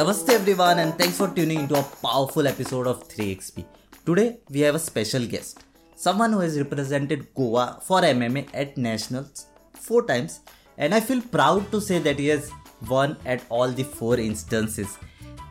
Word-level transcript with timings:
Namaste 0.00 0.30
everyone 0.30 0.78
and 0.78 0.94
thanks 0.96 1.18
for 1.18 1.28
tuning 1.28 1.60
into 1.60 1.78
a 1.78 1.82
powerful 2.02 2.46
episode 2.46 2.86
of 2.86 3.06
3XP. 3.06 3.66
Today 4.06 4.38
we 4.48 4.60
have 4.60 4.74
a 4.74 4.78
special 4.78 5.26
guest, 5.26 5.64
someone 5.94 6.32
who 6.32 6.40
has 6.40 6.56
represented 6.56 7.26
Goa 7.34 7.80
for 7.82 8.00
MMA 8.00 8.48
at 8.54 8.78
nationals 8.78 9.48
four 9.74 10.06
times 10.06 10.40
and 10.78 10.94
I 10.94 11.00
feel 11.00 11.20
proud 11.20 11.70
to 11.72 11.82
say 11.82 11.98
that 11.98 12.18
he 12.18 12.28
has 12.28 12.50
won 12.88 13.18
at 13.26 13.44
all 13.50 13.68
the 13.68 13.82
four 13.82 14.18
instances. 14.18 14.96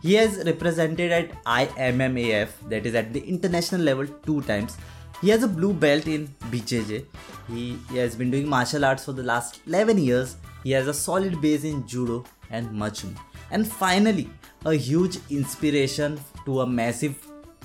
He 0.02 0.16
has 0.16 0.44
represented 0.44 1.12
at 1.12 1.44
IMMAF 1.44 2.50
that 2.70 2.88
is 2.88 2.96
at 2.96 3.14
the 3.14 3.20
international 3.20 3.82
level 3.82 4.08
two 4.26 4.42
times. 4.54 4.78
He 5.22 5.30
has 5.30 5.44
a 5.44 5.48
blue 5.48 5.74
belt 5.74 6.08
in 6.08 6.28
BJJ. 6.50 7.06
He, 7.50 7.78
he 7.92 7.98
has 7.98 8.16
been 8.16 8.32
doing 8.32 8.50
martial 8.50 8.84
arts 8.84 9.06
for 9.06 9.14
the 9.14 9.22
last 9.22 9.62
11 9.68 10.00
years. 10.00 10.38
He 10.64 10.72
has 10.72 10.88
a 10.88 10.94
solid 10.94 11.40
base 11.40 11.66
in 11.66 11.88
judo 11.88 12.26
and 12.50 12.72
much 12.72 13.04
more. 13.04 13.14
And 13.52 13.68
finally, 13.68 14.30
a 14.66 14.74
huge 14.74 15.18
inspiration 15.30 16.20
to 16.46 16.62
a 16.62 16.68
massive 16.68 17.16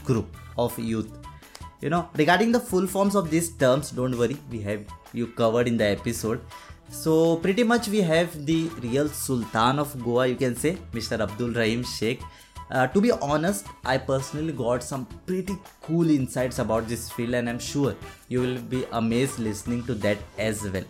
group 0.05 0.37
of 0.57 0.79
youth. 0.79 1.11
You 1.81 1.91
know, 1.91 2.09
regarding 2.15 2.53
the 2.53 2.61
full 2.61 2.87
forms 2.87 3.15
of 3.15 3.31
these 3.31 3.51
terms, 3.51 3.91
don't 3.91 4.17
worry, 4.17 4.37
we 4.51 4.61
have 4.63 4.85
you 5.13 5.27
covered 5.27 5.69
in 5.69 5.77
the 5.77 5.85
episode. 5.85 6.41
So, 6.89 7.37
pretty 7.37 7.65
much, 7.65 7.89
we 7.89 8.01
have 8.03 8.47
the 8.47 8.69
real 8.81 9.09
Sultan 9.09 9.79
of 9.79 10.03
Goa, 10.05 10.29
you 10.29 10.37
can 10.37 10.55
say, 10.55 10.79
Mr. 10.93 11.21
Abdul 11.21 11.53
Rahim 11.53 11.83
Sheikh. 11.83 12.21
Uh, 12.71 12.87
to 12.87 13.01
be 13.01 13.11
honest, 13.11 13.67
I 13.85 13.99
personally 13.99 14.53
got 14.53 14.83
some 14.83 15.07
pretty 15.27 15.59
cool 15.83 16.09
insights 16.09 16.59
about 16.59 16.89
this 16.89 17.11
field, 17.11 17.35
and 17.35 17.49
I'm 17.49 17.59
sure 17.59 17.95
you 18.29 18.41
will 18.41 18.59
be 18.59 18.87
amazed 18.93 19.39
listening 19.39 19.85
to 19.87 19.95
that 19.97 20.19
as 20.39 20.63
well. 20.71 20.85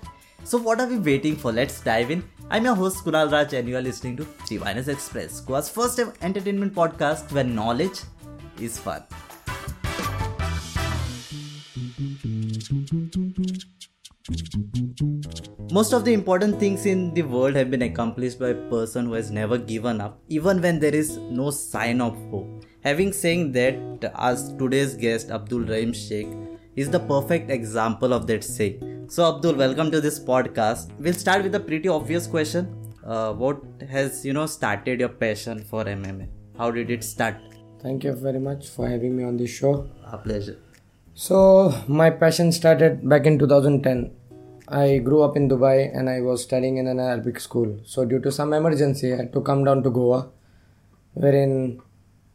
So, 0.45 0.59
what 0.59 0.81
are 0.81 0.87
we 0.87 0.99
waiting 0.99 1.37
for? 1.37 1.53
Let's 1.53 1.81
dive 1.81 2.11
in. 2.11 2.23
I'm 2.51 2.65
your 2.65 2.75
host 2.75 3.05
Kunal 3.05 3.33
Raj, 3.33 3.53
and 3.55 3.69
you 3.69 3.77
are 3.77 3.83
listening 3.83 4.17
to 4.19 4.25
Three 4.47 4.59
Vinus 4.59 4.89
Express, 4.89 5.41
Goa's 5.41 5.69
first 5.69 5.99
entertainment 6.21 6.75
podcast 6.75 7.33
where 7.33 7.43
knowledge 7.43 8.01
is 8.61 8.79
fun. 8.79 9.03
Most 15.73 15.93
of 15.93 16.05
the 16.05 16.13
important 16.13 16.61
things 16.61 16.87
in 16.87 17.15
the 17.15 17.23
world 17.23 17.57
have 17.57 17.71
been 17.71 17.83
accomplished 17.83 18.39
by 18.39 18.51
a 18.51 18.69
person 18.71 19.07
who 19.07 19.15
has 19.15 19.31
never 19.31 19.59
given 19.59 20.01
up, 20.01 20.21
even 20.29 20.61
when 20.61 20.79
there 20.79 20.95
is 20.95 21.17
no 21.17 21.51
sign 21.51 22.01
of 22.01 22.15
hope. 22.31 22.65
Having 22.85 23.15
saying 23.15 23.53
that, 23.53 24.13
as 24.19 24.53
today's 24.59 24.95
guest 24.95 25.31
Abdul 25.31 25.63
Rahim 25.63 25.93
Sheikh 25.93 26.29
is 26.77 26.91
the 26.91 27.01
perfect 27.01 27.51
example 27.51 28.13
of 28.13 28.27
that 28.27 28.45
saying. 28.45 28.94
So, 29.07 29.35
Abdul, 29.35 29.55
welcome 29.57 29.91
to 29.91 30.01
this 30.01 30.19
podcast. 30.19 30.91
We'll 30.99 31.15
start 31.15 31.43
with 31.43 31.55
a 31.55 31.61
pretty 31.61 31.89
obvious 31.89 32.27
question. 32.27 32.95
Uh, 33.05 33.33
what 33.33 33.61
has 33.91 34.25
you 34.25 34.33
know 34.33 34.47
started 34.47 35.01
your 35.01 35.11
passion 35.11 35.63
for 35.63 35.85
MMA? 35.85 36.29
How 36.57 36.71
did 36.71 36.91
it 36.91 37.05
start? 37.05 37.37
Thank 37.83 38.05
you 38.05 38.13
very 38.15 38.41
much 38.41 38.69
for 38.69 38.89
having 38.89 39.17
me 39.17 39.25
on 39.25 39.37
this 39.37 39.51
show. 39.51 39.89
A 40.07 40.17
pleasure. 40.17 40.59
So, 41.15 41.85
my 41.87 42.11
passion 42.11 42.51
started 42.51 43.07
back 43.07 43.27
in 43.27 43.39
2010. 43.39 44.11
I 44.69 44.99
grew 44.99 45.23
up 45.23 45.37
in 45.37 45.49
Dubai 45.51 45.97
and 45.97 46.09
I 46.09 46.21
was 46.23 46.43
studying 46.43 46.79
in 46.79 46.87
an 46.87 46.99
Arabic 46.99 47.39
school. 47.41 47.79
So, 47.85 48.05
due 48.05 48.21
to 48.21 48.33
some 48.33 48.55
emergency, 48.55 49.13
I 49.13 49.17
had 49.19 49.33
to 49.35 49.43
come 49.43 49.65
down 49.65 49.83
to 49.83 49.91
Goa, 49.91 50.31
wherein 51.13 51.83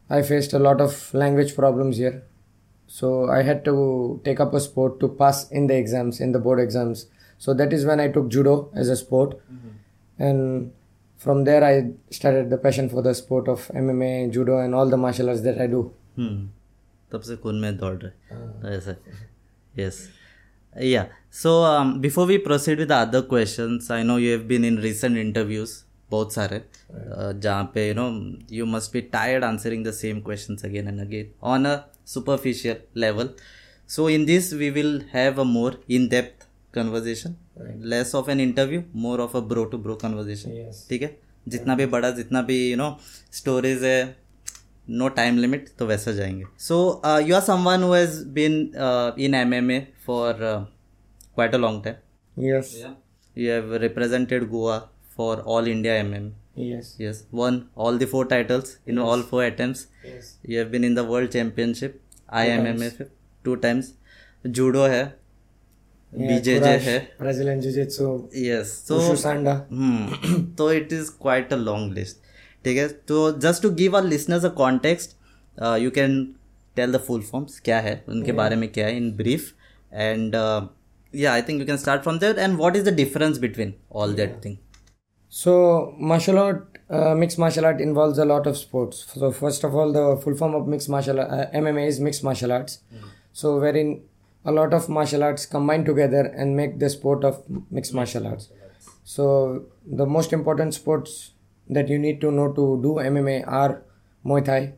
I 0.08 0.22
faced 0.22 0.52
a 0.52 0.58
lot 0.58 0.80
of 0.80 1.12
language 1.14 1.56
problems 1.56 1.96
here 1.96 2.22
So, 2.89 3.29
I 3.29 3.41
had 3.41 3.63
to 3.65 4.21
take 4.23 4.39
up 4.39 4.53
a 4.53 4.59
sport 4.59 4.99
to 4.99 5.07
pass 5.07 5.49
in 5.51 5.67
the 5.67 5.75
exams, 5.75 6.21
in 6.21 6.31
the 6.31 6.39
board 6.39 6.59
exams. 6.59 7.07
So, 7.37 7.53
that 7.53 7.73
is 7.73 7.85
when 7.85 7.99
I 7.99 8.09
took 8.09 8.29
judo 8.29 8.69
as 8.73 8.89
a 8.89 8.95
sport. 8.95 9.39
And 10.19 10.71
from 11.19 11.43
there, 11.43 11.63
I 11.63 11.91
started 12.11 12.49
the 12.49 12.57
passion 12.57 12.89
for 12.89 13.01
the 13.01 13.13
sport 13.13 13.47
of 13.47 13.67
MMA, 13.73 14.31
judo, 14.31 14.59
and 14.59 14.75
all 14.75 14.89
the 14.89 14.97
martial 14.97 15.29
arts 15.29 15.41
that 15.41 15.59
I 15.59 15.67
do. 15.67 15.91
हम्म 16.17 16.47
तब 17.11 17.21
से 17.21 17.35
खून 17.37 17.55
में 17.61 17.77
दौड़ 17.77 17.95
रहे 18.03 18.75
ऐसा 18.75 18.95
yes 19.79 19.97
या 20.83 21.07
so 21.41 21.51
before 22.01 22.27
we 22.27 22.37
proceed 22.45 22.79
with 22.79 22.91
other 22.91 23.21
questions 23.33 23.91
I 23.91 24.03
know 24.03 24.17
you 24.19 24.29
have 24.37 24.47
been 24.47 24.65
in 24.65 24.77
recent 24.81 25.17
interviews 25.17 25.73
बहुत 26.11 26.33
सारे 26.33 26.57
uh, 26.57 27.33
जहाँ 27.41 27.63
पे 27.73 27.87
you 27.87 27.93
know 27.95 28.07
you 28.55 28.65
must 28.65 28.93
be 28.93 29.01
tired 29.15 29.43
answering 29.43 29.85
the 29.85 29.91
same 29.99 30.19
questions 30.21 30.65
again 30.65 30.87
and 30.87 30.99
again 31.01 31.31
on 31.53 31.65
a 31.65 31.75
superficial 32.12 32.76
level 33.00 33.28
so 33.88 34.08
in 34.10 34.24
this 34.24 34.52
we 34.54 34.70
will 34.70 35.00
have 35.14 35.40
a 35.40 35.44
more 35.44 35.82
in 35.98 36.08
depth 36.08 36.46
conversation 36.74 37.34
less 37.92 38.14
of 38.14 38.30
an 38.30 38.40
interview 38.40 38.82
more 39.04 39.20
of 39.20 39.36
a 39.36 39.40
bro 39.52 39.64
to 39.72 39.78
bro 39.78 39.94
conversation 40.02 40.50
Yes. 40.50 40.88
ठीक 40.88 41.02
है? 41.02 41.16
जितना 41.48 41.74
भी 41.76 41.86
बड़ा 41.94 42.10
जितना 42.16 42.42
भी 42.50 42.56
you 42.70 42.76
know 42.76 42.96
stories 43.32 43.84
है 43.84 43.98
no 44.90 45.08
time 45.16 45.38
limit 45.38 45.68
तो 45.78 45.86
वैसा 45.86 46.12
जाएँगे. 46.12 46.44
So 46.58 46.76
you 47.26 47.34
are 47.34 47.40
someone 47.42 47.82
who 47.82 47.92
has 47.92 48.24
been 48.38 48.60
in 49.24 49.34
MMA 49.34 49.86
for 50.06 50.34
quite 51.34 51.54
a 51.54 51.58
long 51.58 51.84
time 51.84 51.96
Yes. 52.36 52.68
you 53.36 53.48
have 53.54 53.72
represented 53.82 54.44
goa 54.52 54.76
for 55.16 55.32
all 55.54 55.66
india 55.72 55.96
mm 56.04 56.28
Yes. 56.63 56.89
yes 57.03 57.17
won 57.37 57.55
all 57.85 57.97
the 58.01 58.07
four 58.11 58.23
titles 58.33 58.69
in 58.91 58.99
all 59.05 59.23
four 59.31 59.43
attempts 59.45 59.79
Yes. 60.09 60.27
you 60.51 60.59
have 60.59 60.69
been 60.75 60.85
in 60.89 60.93
the 60.99 61.03
world 61.09 61.31
championship 61.33 61.97
immf 62.43 63.01
two 63.47 63.55
times 63.65 63.89
judo 64.59 64.85
है 64.93 65.01
bjj 66.13 66.63
है 66.85 66.95
Brazilian 67.19 67.61
Jiu 67.65 67.71
Jitsu, 67.77 68.07
yes 68.45 68.71
so 68.89 68.99
Wushu 68.99 69.17
Sanda. 69.23 69.55
hmm 69.69 70.45
तो 70.61 70.69
it 70.77 70.93
is 70.99 71.09
quite 71.25 71.51
a 71.51 71.59
long 71.65 71.89
list 71.99 72.21
ठीक 72.65 72.77
है 72.77 72.87
तो 73.11 73.17
just 73.47 73.61
to 73.67 73.71
give 73.81 73.97
our 73.99 74.07
listeners 74.13 74.45
a 74.49 74.51
context 74.61 75.15
uh, 75.61 75.75
you 75.85 75.91
can 75.97 76.15
tell 76.79 76.95
the 76.97 77.01
full 77.09 77.25
forms 77.31 77.59
क्या 77.65 77.79
है 77.87 77.93
उनके 78.09 78.31
बारे 78.41 78.55
में 78.61 78.67
क्या 78.77 78.87
है 78.87 78.97
in 79.01 79.11
brief 79.21 79.51
and 80.05 80.37
uh, 80.43 80.61
yeah 81.23 81.33
I 81.33 81.41
think 81.49 81.59
you 81.63 81.67
can 81.71 81.81
start 81.83 82.07
from 82.07 82.19
there 82.23 82.39
and 82.45 82.57
what 82.63 82.79
is 82.81 82.85
the 82.87 82.95
difference 83.01 83.41
between 83.47 83.75
all 83.89 84.15
that 84.21 84.41
thing 84.45 84.55
so, 85.32 85.94
martial 85.96 86.40
art, 86.40 86.78
uh, 86.90 87.14
mixed 87.14 87.38
martial 87.38 87.64
art 87.64 87.80
involves 87.80 88.18
a 88.18 88.24
lot 88.24 88.48
of 88.48 88.58
sports. 88.58 89.06
So, 89.14 89.30
first 89.30 89.62
of 89.62 89.76
all, 89.76 89.92
the 89.92 90.20
full 90.20 90.34
form 90.34 90.56
of 90.56 90.66
mixed 90.66 90.88
martial 90.88 91.20
uh, 91.20 91.46
MMA 91.54 91.86
is 91.86 92.00
mixed 92.00 92.24
martial 92.24 92.50
arts. 92.50 92.80
So, 93.32 93.60
wherein 93.60 94.02
a 94.44 94.50
lot 94.50 94.74
of 94.74 94.88
martial 94.88 95.22
arts 95.22 95.46
combine 95.46 95.84
together 95.84 96.22
and 96.36 96.56
make 96.56 96.80
the 96.80 96.90
sport 96.90 97.22
of 97.22 97.44
mixed 97.70 97.94
martial 97.94 98.26
arts. 98.26 98.48
So, 99.04 99.66
the 99.86 100.04
most 100.04 100.32
important 100.32 100.74
sports 100.74 101.30
that 101.68 101.88
you 101.88 101.98
need 101.98 102.20
to 102.22 102.32
know 102.32 102.48
to 102.52 102.80
do 102.82 102.94
MMA 102.94 103.44
are 103.46 103.82
Muay 104.26 104.44
Thai. 104.44 104.72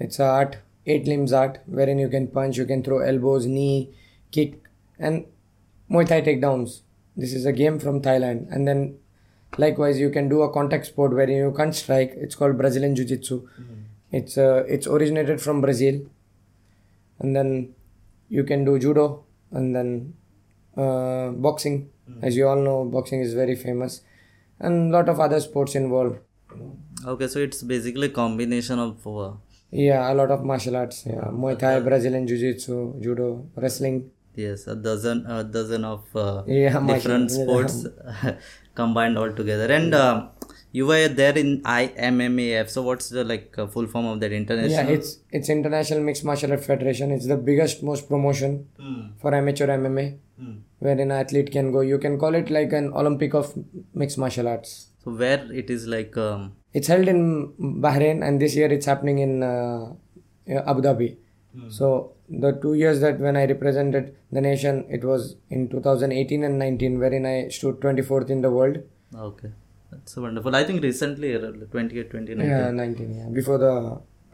It's 0.00 0.18
a 0.18 0.24
art, 0.24 0.56
eight 0.86 1.06
limbs 1.06 1.32
art, 1.32 1.60
wherein 1.66 2.00
you 2.00 2.08
can 2.08 2.26
punch, 2.26 2.56
you 2.56 2.66
can 2.66 2.82
throw 2.82 2.98
elbows, 2.98 3.46
knee, 3.46 3.94
kick, 4.32 4.60
and 4.98 5.24
Muay 5.88 6.08
Thai 6.08 6.22
takedowns. 6.22 6.80
This 7.16 7.32
is 7.32 7.46
a 7.46 7.52
game 7.52 7.78
from 7.78 8.02
Thailand. 8.02 8.48
And 8.50 8.66
then 8.66 8.98
likewise, 9.58 9.98
you 9.98 10.10
can 10.10 10.28
do 10.28 10.42
a 10.42 10.52
contact 10.52 10.86
sport 10.86 11.12
where 11.14 11.28
you 11.28 11.52
can't 11.56 11.74
strike. 11.74 12.12
It's 12.16 12.34
called 12.34 12.56
Brazilian 12.58 12.94
Jiu 12.96 13.04
Jitsu. 13.04 13.48
It's 14.10 14.36
uh, 14.36 14.64
it's 14.68 14.86
originated 14.86 15.40
from 15.40 15.60
Brazil. 15.60 16.00
And 17.18 17.36
then 17.36 17.74
you 18.28 18.44
can 18.44 18.64
do 18.64 18.78
judo 18.78 19.24
and 19.52 19.74
then 19.76 20.14
uh, 20.76 21.28
boxing. 21.30 21.90
As 22.20 22.36
you 22.36 22.48
all 22.48 22.56
know, 22.56 22.84
boxing 22.84 23.20
is 23.20 23.32
very 23.34 23.54
famous. 23.56 24.02
And 24.58 24.92
a 24.92 24.98
lot 24.98 25.08
of 25.08 25.20
other 25.20 25.40
sports 25.40 25.74
involved. 25.74 26.18
okay 27.12 27.26
so 27.26 27.38
it's 27.44 27.62
basically 27.62 28.08
a 28.08 28.10
combination 28.16 28.78
of 28.78 29.06
uh, 29.06 29.32
Yeah, 29.70 30.12
a 30.12 30.14
lot 30.14 30.30
of 30.30 30.44
martial 30.44 30.76
arts. 30.76 31.04
Yeah, 31.06 31.30
Muay 31.42 31.58
Thai, 31.58 31.80
Brazilian 31.80 32.26
Jiu 32.26 32.38
Jitsu, 32.42 33.00
judo, 33.00 33.46
wrestling. 33.56 34.10
Yes 34.34 34.66
a 34.66 34.74
dozen 34.74 35.24
a 35.26 35.44
dozen 35.44 35.84
of 35.84 36.04
uh, 36.16 36.42
Yeah, 36.46 36.78
different 36.86 37.30
sports 37.30 37.86
combined 38.74 39.18
all 39.18 39.32
together 39.32 39.66
and 39.72 39.94
uh, 39.94 40.28
you 40.72 40.86
were 40.86 41.08
there 41.08 41.36
in 41.36 41.60
IMMAF 41.62 42.68
so 42.70 42.82
what's 42.82 43.08
the 43.10 43.24
like 43.24 43.54
uh, 43.58 43.66
full 43.66 43.86
form 43.86 44.06
of 44.06 44.20
that 44.20 44.32
international 44.32 44.86
Yeah, 44.90 44.96
it's 44.96 45.18
it's 45.30 45.48
International 45.50 46.00
Mixed 46.02 46.24
Martial 46.24 46.50
Art 46.52 46.64
Federation. 46.64 47.10
It's 47.10 47.26
the 47.26 47.36
biggest, 47.36 47.82
most 47.82 48.08
promotion 48.08 48.54
Hmm. 48.80 49.02
for 49.20 49.34
amateur 49.34 49.66
MMA, 49.66 50.06
Hmm. 50.38 50.54
where 50.78 50.98
an 51.06 51.10
athlete 51.18 51.50
can 51.56 51.72
go. 51.72 51.80
You 51.90 51.98
can 51.98 52.18
call 52.22 52.34
it 52.40 52.48
like 52.58 52.72
an 52.80 52.90
Olympic 53.02 53.34
of 53.34 53.52
mixed 54.04 54.18
martial 54.24 54.48
arts. 54.54 54.72
so 55.04 55.10
where 55.20 55.42
it 55.60 55.68
is 55.76 55.86
like 55.96 56.16
um, 56.16 56.42
It's 56.80 56.88
held 56.94 57.08
in 57.12 57.20
Bahrain, 57.86 58.24
and 58.26 58.40
this 58.40 58.56
year 58.58 58.68
it's 58.78 58.86
happening 58.92 59.18
in 59.26 59.42
uh, 59.42 59.92
Abu 60.72 60.80
Dhabi. 60.88 61.08
So 61.78 61.86
the 62.44 62.52
two 62.62 62.74
years 62.74 63.00
that 63.00 63.18
when 63.20 63.36
I 63.36 63.44
represented 63.46 64.14
the 64.30 64.40
nation, 64.40 64.84
it 64.88 65.04
was 65.04 65.36
in 65.50 65.68
2018 65.68 66.44
and 66.44 66.58
19, 66.58 66.98
wherein 66.98 67.26
I 67.26 67.48
stood 67.48 67.80
24th 67.80 68.30
in 68.30 68.40
the 68.42 68.50
world. 68.50 68.78
okay 69.28 69.50
that's 69.94 70.14
wonderful 70.24 70.54
i 70.58 70.64
think 70.68 70.82
recently 70.84 71.30
uh, 71.36 71.40
28 71.72 72.10
29 72.10 72.46
Yeah, 72.50 72.70
19. 72.70 73.08
Yeah, 73.16 73.26
before 73.38 73.58
the 73.64 73.72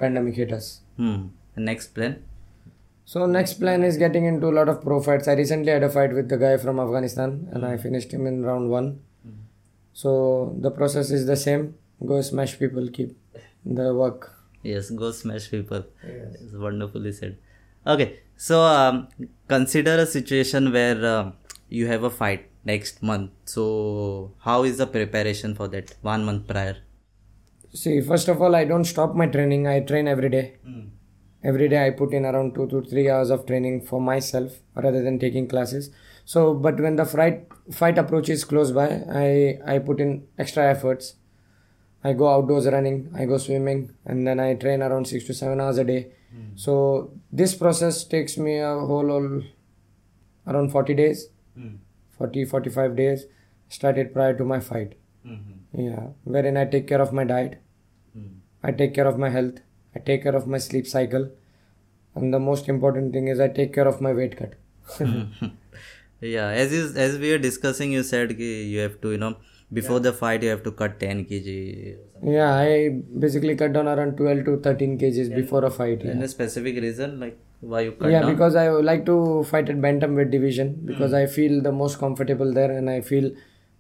pandemic 0.03 0.37
hit 0.43 0.53
us. 0.59 0.67
hmm 0.97 1.17
and 1.57 1.65
next 1.71 1.89
plan 1.97 2.15
So 3.13 3.27
next 3.27 3.55
plan 3.63 3.83
is 3.89 3.97
getting 4.03 4.25
into 4.31 4.47
a 4.53 4.55
lot 4.59 4.69
of 4.73 4.77
pro 4.87 4.97
fights. 5.05 5.29
I 5.33 5.35
recently 5.41 5.73
had 5.75 5.85
a 5.87 5.89
fight 5.95 6.13
with 6.19 6.27
the 6.33 6.37
guy 6.43 6.51
from 6.65 6.79
Afghanistan, 6.83 7.31
and 7.53 7.65
I 7.69 7.77
finished 7.85 8.11
him 8.17 8.27
in 8.31 8.37
round 8.49 8.67
one. 8.75 8.89
So 10.01 10.11
the 10.67 10.71
process 10.71 11.11
is 11.19 11.27
the 11.31 11.37
same: 11.45 11.63
go 12.11 12.21
smash 12.21 12.59
people, 12.59 12.89
keep 12.99 13.17
the 13.79 13.95
work. 13.95 14.27
Yes, 14.63 14.91
go 14.91 15.11
smash 15.21 15.51
people. 15.55 15.85
Yes. 16.07 16.37
It's 16.43 16.55
wonderfully 16.67 17.13
said. 17.21 17.39
Okay, 17.89 18.21
so 18.37 18.61
um, 18.63 19.09
consider 19.49 19.95
a 19.95 20.05
situation 20.07 20.73
where 20.73 21.05
um, 21.07 21.33
you 21.71 21.87
have 21.87 22.03
a 22.03 22.11
fight 22.11 22.51
next 22.63 23.03
month. 23.03 23.31
So, 23.47 24.33
how 24.41 24.65
is 24.65 24.77
the 24.77 24.87
preparation 24.87 25.55
for 25.55 25.69
that 25.69 25.95
one 26.03 26.25
month 26.27 26.47
prior? 26.47 26.77
See, 27.73 28.03
first 28.03 28.29
of 28.29 28.43
all, 28.43 28.55
I 28.55 28.65
don't 28.65 28.85
stop 28.85 29.15
my 29.15 29.27
training. 29.27 29.67
I 29.67 29.81
train 29.81 30.07
every 30.07 30.29
day. 30.29 30.57
Every 31.43 31.69
day 31.69 31.87
I 31.87 31.91
put 31.91 32.13
in 32.13 32.27
around 32.27 32.55
two 32.55 32.67
to 32.67 32.83
three 32.83 33.09
hours 33.09 33.31
of 33.31 33.47
training 33.47 33.87
for 33.87 34.01
myself 34.01 34.59
rather 34.75 35.03
than 35.03 35.19
taking 35.19 35.49
classes. 35.49 35.91
So, 36.27 36.53
but 36.53 36.79
when 36.81 36.97
the 36.97 37.07
fight 37.07 37.47
fight 37.73 37.97
approaches 37.97 38.45
close 38.45 38.71
by, 38.71 38.89
I 39.25 39.61
I 39.65 39.79
put 39.79 40.01
in 40.01 40.27
extra 40.39 40.69
efforts. 40.69 41.15
I 42.05 42.13
go 42.13 42.29
outdoors 42.29 42.67
running, 42.67 43.11
I 43.15 43.25
go 43.25 43.39
swimming, 43.39 43.93
and 44.05 44.27
then 44.27 44.41
I 44.41 44.55
train 44.55 44.83
around 44.83 45.09
six 45.09 45.25
to 45.25 45.35
seven 45.35 45.61
hours 45.61 45.79
a 45.79 45.85
day. 45.85 46.13
Hmm. 46.31 46.57
So 46.57 47.13
this 47.33 47.55
process 47.55 48.05
takes 48.05 48.37
me 48.37 48.59
a 48.59 48.75
whole, 48.75 49.09
whole 49.09 49.43
around 50.47 50.71
40 50.73 50.95
days, 50.95 51.29
hmm. 51.55 51.77
40 52.19 52.45
45 52.45 52.97
days. 52.97 53.27
Started 53.71 54.15
prior 54.15 54.35
to 54.37 54.45
my 54.45 54.61
fight. 54.61 54.95
Mm-hmm. 55.27 55.81
Yeah, 55.81 56.07
wherein 56.25 56.57
I 56.57 56.65
take 56.65 56.87
care 56.87 57.03
of 57.03 57.13
my 57.13 57.25
diet, 57.25 57.61
hmm. 58.15 58.39
I 58.63 58.73
take 58.73 58.95
care 58.95 59.07
of 59.07 59.19
my 59.19 59.29
health, 59.29 59.61
I 59.95 59.99
take 59.99 60.23
care 60.23 60.35
of 60.35 60.47
my 60.47 60.57
sleep 60.59 60.87
cycle, 60.87 61.29
and 62.15 62.33
the 62.33 62.39
most 62.39 62.69
important 62.69 63.13
thing 63.13 63.29
is 63.29 63.41
I 63.41 63.49
take 63.49 63.75
care 63.75 63.87
of 63.87 64.01
my 64.01 64.15
weight 64.15 64.39
cut. 64.39 64.55
yeah, 66.21 66.49
as 66.49 66.73
is 66.73 66.97
as 66.97 67.19
we 67.19 67.31
were 67.31 67.39
discussing, 67.39 67.93
you 67.93 68.03
said 68.03 68.37
ki 68.39 68.63
you 68.63 68.81
have 68.81 69.01
to, 69.03 69.13
you 69.13 69.19
know, 69.19 69.37
before 69.73 70.01
the 70.01 70.13
fight, 70.13 70.43
you 70.43 70.49
have 70.49 70.63
to 70.63 70.73
cut 70.73 70.99
10 70.99 71.25
kg. 71.27 71.97
Yeah, 72.23 72.55
I 72.55 73.01
basically 73.19 73.57
cut 73.57 73.73
down 73.73 73.89
around 73.89 74.17
12 74.17 74.45
to 74.45 74.57
13 74.59 74.99
kgs 74.99 75.35
before 75.35 75.65
a 75.65 75.71
fight. 75.71 76.03
Yeah. 76.05 76.13
Any 76.13 76.27
specific 76.29 76.77
reason, 76.77 77.21
like 77.21 77.39
why 77.61 77.81
you 77.83 77.93
cut 77.93 78.11
yeah, 78.11 78.21
down? 78.21 78.33
because 78.33 78.55
I 78.57 78.69
like 78.69 79.05
to 79.07 79.45
fight 79.45 79.69
at 79.69 79.77
bantamweight 79.77 80.31
division 80.31 80.81
because 80.85 81.13
I 81.13 81.27
feel 81.27 81.61
the 81.63 81.73
most 81.73 81.99
comfortable 81.99 82.53
there 82.53 82.71
and 82.71 82.89
I 82.89 83.01
feel 83.01 83.33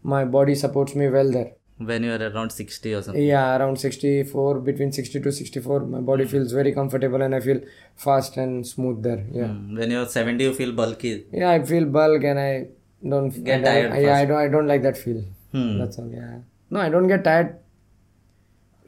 my 0.02 0.24
body 0.24 0.54
supports 0.54 0.94
me 0.94 1.08
well 1.08 1.30
there. 1.30 1.52
when 1.88 2.02
you 2.02 2.12
are 2.12 2.22
around 2.28 2.50
60 2.50 2.94
or 2.94 3.02
something. 3.02 3.22
Yeah, 3.22 3.56
around 3.56 3.78
64, 3.78 4.60
between 4.60 4.90
60 4.90 5.20
to 5.20 5.30
64, 5.30 5.80
my 5.86 6.00
body 6.00 6.24
feels 6.24 6.50
very 6.52 6.72
comfortable 6.72 7.22
and 7.22 7.34
I 7.36 7.40
feel 7.40 7.60
fast 7.94 8.36
and 8.36 8.66
smooth 8.66 9.02
there. 9.04 9.24
Yeah. 9.30 9.44
Mm, 9.44 9.78
When 9.78 9.90
you're 9.92 10.06
70, 10.06 10.42
you 10.42 10.54
feel 10.54 10.72
bulky. 10.72 11.26
Yeah, 11.32 11.50
I 11.50 11.62
feel 11.62 11.84
bulk 11.84 12.24
and 12.24 12.40
I 12.40 12.66
don't 13.08 13.30
Get 13.30 13.60
I 13.60 13.64
tired 13.64 14.02
Yeah, 14.02 14.16
I 14.16 14.24
don't. 14.24 14.36
I 14.38 14.48
don't 14.48 14.66
like 14.66 14.82
that 14.82 14.96
feel. 14.96 15.22
Hmm. 15.52 15.78
That's 15.78 15.98
all. 16.00 16.10
Yeah. 16.10 16.38
No, 16.70 16.80
I 16.80 16.88
don't 16.88 17.06
get 17.06 17.22
tired. 17.22 17.56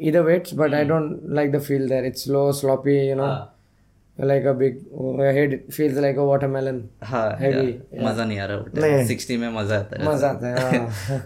Either 0.01 0.23
weights, 0.25 0.53
but 0.53 0.75
I 0.75 0.85
don't 0.85 1.33
like 1.39 1.51
the 1.53 1.61
feel 1.71 1.89
there. 1.89 2.05
It's 2.11 2.23
slow, 2.25 2.45
sloppy. 2.61 2.99
You 3.09 3.17
know, 3.23 3.31
Ah. 3.33 3.49
like 4.19 4.45
a 4.45 4.55
big. 4.55 4.79
My 5.19 5.33
head 5.39 5.53
feels 5.77 5.99
like 6.07 6.17
a 6.23 6.25
watermelon. 6.31 6.81
हाँ 7.11 7.27
Heavy, 7.41 7.67
yeah. 7.73 8.03
मज़ा 8.07 8.25
नहीं 8.25 8.39
आ 8.39 8.47
रहा 8.47 8.81
नहीं। 8.87 9.07
60 9.11 9.37
में 9.45 9.49
मज़ा 9.55 9.79
आता 9.79 10.01
है 10.03 10.09
मज़ा 10.09 10.31
आता 10.31 10.55
है 10.55 10.81
हाँ. 10.81 11.21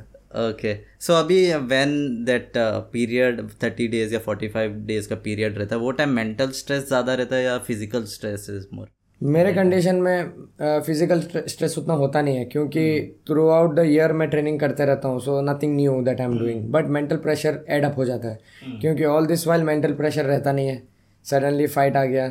ओके 0.48 0.74
सो 1.06 1.14
अभी 1.14 1.38
व्हेन 1.72 1.90
दैट 2.24 2.52
पीरियड 2.92 3.40
30 3.64 3.88
डेज़ 3.90 4.14
या 4.14 4.20
45 4.28 4.72
डेज़ 4.86 5.08
का 5.08 5.16
पीरियड 5.26 5.58
रहता 5.58 5.76
है 5.76 5.80
वो 5.82 5.90
टाइम 6.00 6.10
मेंटल 6.20 6.50
स्ट्रेस 6.60 6.86
ज़्यादा 6.88 7.14
रहता 7.20 7.36
है 7.36 7.42
या 7.44 7.58
फ़िज़िकल 7.68 8.04
स्ट्रेस 8.14 8.46
इज़ 8.50 8.66
मोर 8.72 8.88
मेरे 9.20 9.52
कंडीशन 9.54 9.96
में 9.96 10.30
फ़िज़िकल 10.60 11.20
स्ट्रेस 11.48 11.76
उतना 11.78 11.94
होता 11.94 12.20
नहीं 12.22 12.36
है 12.36 12.44
क्योंकि 12.44 12.82
थ्रू 13.28 13.46
आउट 13.48 13.74
द 13.74 13.82
ईयर 13.86 14.12
मैं 14.12 14.28
ट्रेनिंग 14.30 14.58
करते 14.60 14.84
रहता 14.84 15.08
हूँ 15.08 15.20
so 15.20 15.40
nothing 15.42 15.74
new 15.76 16.00
that 16.04 16.20
I 16.20 16.26
am 16.26 16.38
doing 16.38 16.68
but 16.72 16.86
mental 16.96 17.16
pressure 17.16 17.58
add 17.68 17.84
up 17.84 17.96
हो 17.98 18.04
जाता 18.04 18.28
है 18.28 18.78
क्योंकि 18.80 19.04
all 19.04 19.26
this 19.26 19.46
while 19.46 19.62
mental 19.62 19.92
pressure 19.92 20.24
रहता 20.24 20.52
नहीं 20.52 20.68
है. 20.68 20.82
सडनली 21.26 21.66
फाइट 21.66 21.96
आ 21.96 22.04
गया 22.04 22.24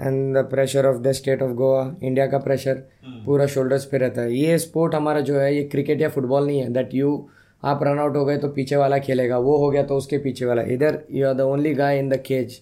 and 0.00 0.36
the 0.36 0.44
pressure 0.50 0.86
of 0.86 0.98
the 1.02 1.12
state 1.12 1.42
of 1.42 1.52
Goa 1.52 1.94
India 2.02 2.26
का 2.26 2.38
प्रेशर 2.38 2.82
पूरा 3.24 3.46
शोल्डर्स 3.46 3.84
पे 3.84 3.98
रहता 3.98 4.22
है. 4.22 4.34
ये 4.34 4.58
स्पोर्ट 4.58 4.94
हमारा 4.94 5.20
जो 5.20 5.38
है 5.38 5.54
ये 5.54 5.64
क्रिकेट 5.64 6.00
या 6.00 6.08
फुटबॉल 6.08 6.46
नहीं 6.46 6.60
है 6.60 6.72
दैट 6.72 6.94
यू 6.94 7.26
आप 7.62 7.82
रन 7.82 7.98
आउट 7.98 8.16
हो 8.16 8.24
गए 8.24 8.36
तो 8.38 8.48
पीछे 8.50 8.76
वाला 8.76 8.98
खेलेगा 8.98 9.38
वो 9.38 9.56
हो 9.58 9.70
गया 9.70 9.82
तो 9.82 9.96
उसके 9.96 10.18
पीछे 10.18 10.44
वाला. 10.46 10.62
इधर 10.62 11.02
you 11.10 11.26
are 11.28 11.34
the 11.34 11.40
only 11.52 11.74
guy 11.74 11.98
in 11.98 12.08
the 12.08 12.22
cage 12.26 12.60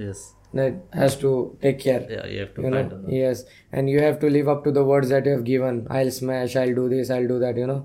yes 0.00 0.24
that 0.54 0.74
has 0.94 1.16
to 1.22 1.30
take 1.62 1.80
care. 1.84 2.02
या 2.10 2.26
you 2.26 2.38
have 2.38 2.48
to 2.56 2.62
you 2.62 2.72
know? 2.74 2.82
yes. 3.14 3.44
And 3.72 3.94
you 3.94 4.02
have 4.04 4.20
to 4.24 4.30
live 4.34 4.52
up 4.54 4.66
to 4.66 4.74
the 4.76 4.84
words 4.90 5.14
that 5.14 5.30
you 5.30 5.36
have 5.36 5.46
given. 5.46 5.80
I'll 5.98 6.12
smash 6.18 6.56
i'll 6.62 6.76
do 6.76 6.88
this 6.92 7.10
i'll 7.16 7.30
do 7.32 7.40
that 7.44 7.62
you 7.62 7.70
know? 7.72 7.80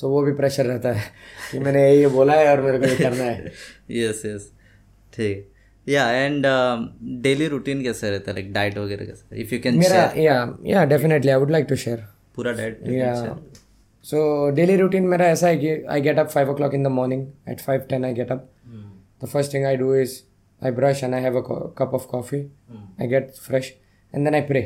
So 0.00 0.10
वो 0.10 0.22
भी 0.22 0.32
pressure 0.34 0.66
रहता 0.66 0.92
है 0.92 1.04
कि 1.50 1.58
मैंने 1.58 1.88
ये 1.90 2.06
बोला 2.18 2.34
है 2.40 2.50
और 2.50 2.62
मेरे 2.62 2.78
को 2.78 2.86
ये 2.86 2.96
करना 2.96 3.24
है 3.24 3.52
यस 4.00 4.22
यस 4.26 4.50
ठीक 5.16 5.48
या 5.86 6.10
एंड 6.12 6.46
डेली 7.22 7.46
रूटीन 7.48 7.82
कैसे 7.82 8.10
रहता 8.10 8.30
है 8.30 8.36
लाइक 8.36 8.52
डाइट 8.52 8.78
वगैरह 8.78 9.04
कैसे 9.06 9.40
इफ़ 9.42 9.54
यू 9.54 9.60
कैन 9.60 9.78
मेरा 9.78 10.02
या 10.18 10.36
या 10.66 10.84
definitely 10.92 11.30
I 11.30 11.36
would 11.38 11.50
like 11.50 11.66
to 11.68 11.76
share 11.84 12.04
पूरा 12.36 12.52
डाइट 12.52 12.80
या 12.88 13.14
सो 14.04 14.50
डेली 14.54 14.76
रूटीन 14.76 15.06
मेरा 15.08 15.26
ऐसा 15.30 15.48
है 15.48 15.56
कि 15.56 15.74
I 15.90 16.00
get 16.00 16.18
up 16.18 16.28
five 16.28 16.50
o'clock 16.54 16.74
in 16.74 16.82
the 16.84 16.88
morning 17.00 17.26
at 17.50 17.60
five 17.60 17.86
ten 17.90 18.04
I 18.04 18.14
get 18.14 18.32
up 18.32 18.48
the 19.24 19.26
first 19.26 19.54
thing 19.54 19.64
I 19.66 19.76
do 19.76 19.94
is 19.94 20.18
I 20.64 20.70
brush 20.70 21.02
and 21.04 21.14
I 21.14 21.22
have 21.22 21.38
a 21.38 21.42
cup 21.78 21.94
of 21.94 22.06
coffee 22.10 22.40
I 23.00 23.06
get 23.08 23.30
fresh 23.46 23.72
and 24.14 24.24
then 24.24 24.34
I 24.34 24.40
pray 24.52 24.62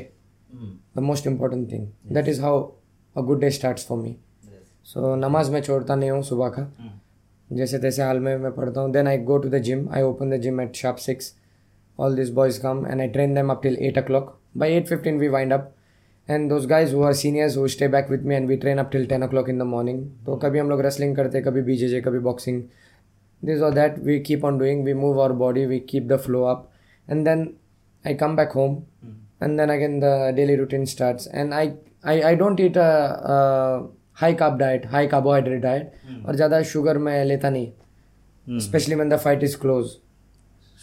the 0.96 1.00
most 1.02 1.26
important 1.26 1.70
thing 1.72 1.86
that 2.14 2.28
is 2.28 2.40
how 2.42 2.60
a 3.16 3.22
good 3.26 3.40
day 3.40 3.50
starts 3.60 3.86
for 3.86 3.98
me 3.98 4.16
so 4.92 5.14
नमाज़ 5.16 5.50
मैं 5.52 5.62
छोड़ता 5.62 5.94
नहीं 5.94 6.10
हूँ 6.10 6.22
सुबह 6.22 6.48
का 6.58 6.70
जैसे 7.50 7.78
तैसे 7.78 8.02
हाल 8.02 8.20
में 8.20 8.36
मैं 8.36 8.52
पढ़ता 8.54 8.80
हूँ 8.80 8.92
then 8.92 9.08
I 9.08 9.18
go 9.32 9.38
to 9.38 9.48
the 9.48 9.58
gym 9.68 9.88
I 9.94 10.02
open 10.02 10.36
the 10.36 10.40
gym 10.42 10.60
at 10.60 10.74
sharp 10.76 10.96
six 11.08 11.34
all 11.98 12.14
these 12.14 12.30
boys 12.30 12.58
come 12.58 12.84
and 12.84 13.00
I 13.00 13.08
train 13.08 13.34
them 13.34 13.50
up 13.50 13.62
till 13.62 13.76
8 13.78 13.96
o'clock. 13.96 14.38
By 14.54 14.70
8.15 14.70 15.18
we 15.18 15.28
wind 15.28 15.52
up. 15.52 15.72
And 16.28 16.50
those 16.50 16.66
guys 16.66 16.90
who 16.90 17.02
are 17.02 17.14
seniors 17.14 17.54
who 17.54 17.68
stay 17.68 17.86
back 17.86 18.10
with 18.10 18.22
me 18.22 18.34
and 18.34 18.48
we 18.48 18.56
train 18.56 18.80
up 18.80 18.90
till 18.90 19.06
10 19.06 19.22
o'clock 19.22 19.48
in 19.48 19.58
the 19.58 19.64
morning. 19.64 20.00
तो 20.26 20.36
कभी 20.36 20.58
हम 20.58 20.70
लोग 20.70 20.80
wrestling 20.80 21.14
करते 21.16 21.40
कभी 21.42 21.62
BJJ 21.62 22.02
कभी 22.04 22.18
boxing. 22.18 22.60
This 23.43 23.61
or 23.61 23.71
that 23.71 23.99
we 24.09 24.19
keep 24.19 24.43
on 24.43 24.57
doing. 24.57 24.83
We 24.83 24.93
move 24.93 25.17
our 25.17 25.33
body. 25.33 25.65
We 25.65 25.79
keep 25.79 26.07
the 26.07 26.17
flow 26.17 26.43
up. 26.45 26.71
And 27.07 27.25
then 27.27 27.55
I 28.05 28.13
come 28.13 28.35
back 28.35 28.51
home. 28.51 28.85
And 29.39 29.59
then 29.59 29.69
again 29.69 29.99
the 29.99 30.13
daily 30.35 30.59
routine 30.59 30.85
starts. 30.85 31.27
And 31.27 31.53
I 31.53 31.73
I, 32.03 32.15
I 32.31 32.35
don't 32.35 32.59
eat 32.59 32.75
a, 32.75 32.91
a 33.33 33.87
high 34.13 34.33
carb 34.35 34.59
diet, 34.59 34.85
high 34.85 35.07
carbohydrate 35.07 35.61
diet. 35.61 35.93
और 36.25 36.35
ज़्यादा 36.35 36.61
sugar 36.75 36.95
मैं 37.07 37.23
लेता 37.25 37.49
नहीं. 37.49 37.71
Especially 38.47 38.95
when 38.95 39.09
the 39.09 39.21
fight 39.27 39.43
is 39.49 39.55
close. 39.65 39.99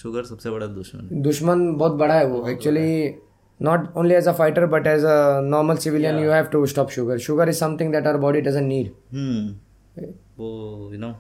Sugar 0.03 0.25
सबसे 0.25 0.51
बड़ा 0.51 0.67
दुश्मन 0.67 1.09
है 1.13 1.21
दुश्मन 1.23 1.73
बहुत 1.77 1.93
बड़ा 1.99 2.15
है 2.15 2.27
वो 2.27 2.47
actually 2.49 3.15
not 3.61 3.97
only 3.99 4.15
as 4.15 4.29
a 4.29 4.33
fighter 4.41 4.67
but 4.75 4.87
as 4.87 5.05
a 5.05 5.41
normal 5.45 5.77
civilian 5.85 6.19
you 6.19 6.31
have 6.31 6.45
to 6.53 6.65
stop 6.73 6.91
sugar 6.97 7.19
sugar 7.25 7.49
is 7.49 7.59
something 7.59 7.93
that 7.93 8.07
our 8.07 8.19
body 8.21 8.41
doesn't 8.41 8.69
need 8.69 8.93
hmm 9.15 10.05
वो 10.39 10.91
यू 10.93 10.99
नो 10.99 11.11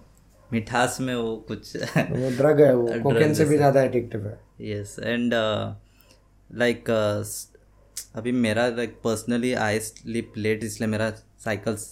मिठास 0.54 0.98
में 1.02 1.14
वो 1.16 1.36
कुछ 1.48 1.76
वो 1.98 2.30
ड्रग 2.38 2.62
है 2.62 2.74
वो 2.76 2.88
कोकेन 3.04 3.34
से 3.34 3.46
भी 3.46 3.58
ज़्यादा 3.58 3.82
एडिक्टिव 3.84 4.28
है। 4.28 4.38
यस 4.72 4.96
एंड 5.00 5.34
लाइक 6.50 6.90
अभी 8.16 8.32
मेरा 8.42 8.68
like 8.78 8.96
personally 9.04 9.54
I 9.62 9.80
sleep 9.82 10.34
late 10.38 10.64
इसलिए 10.64 10.90
मेरा 10.90 11.10
साइकिल्स 11.46 11.90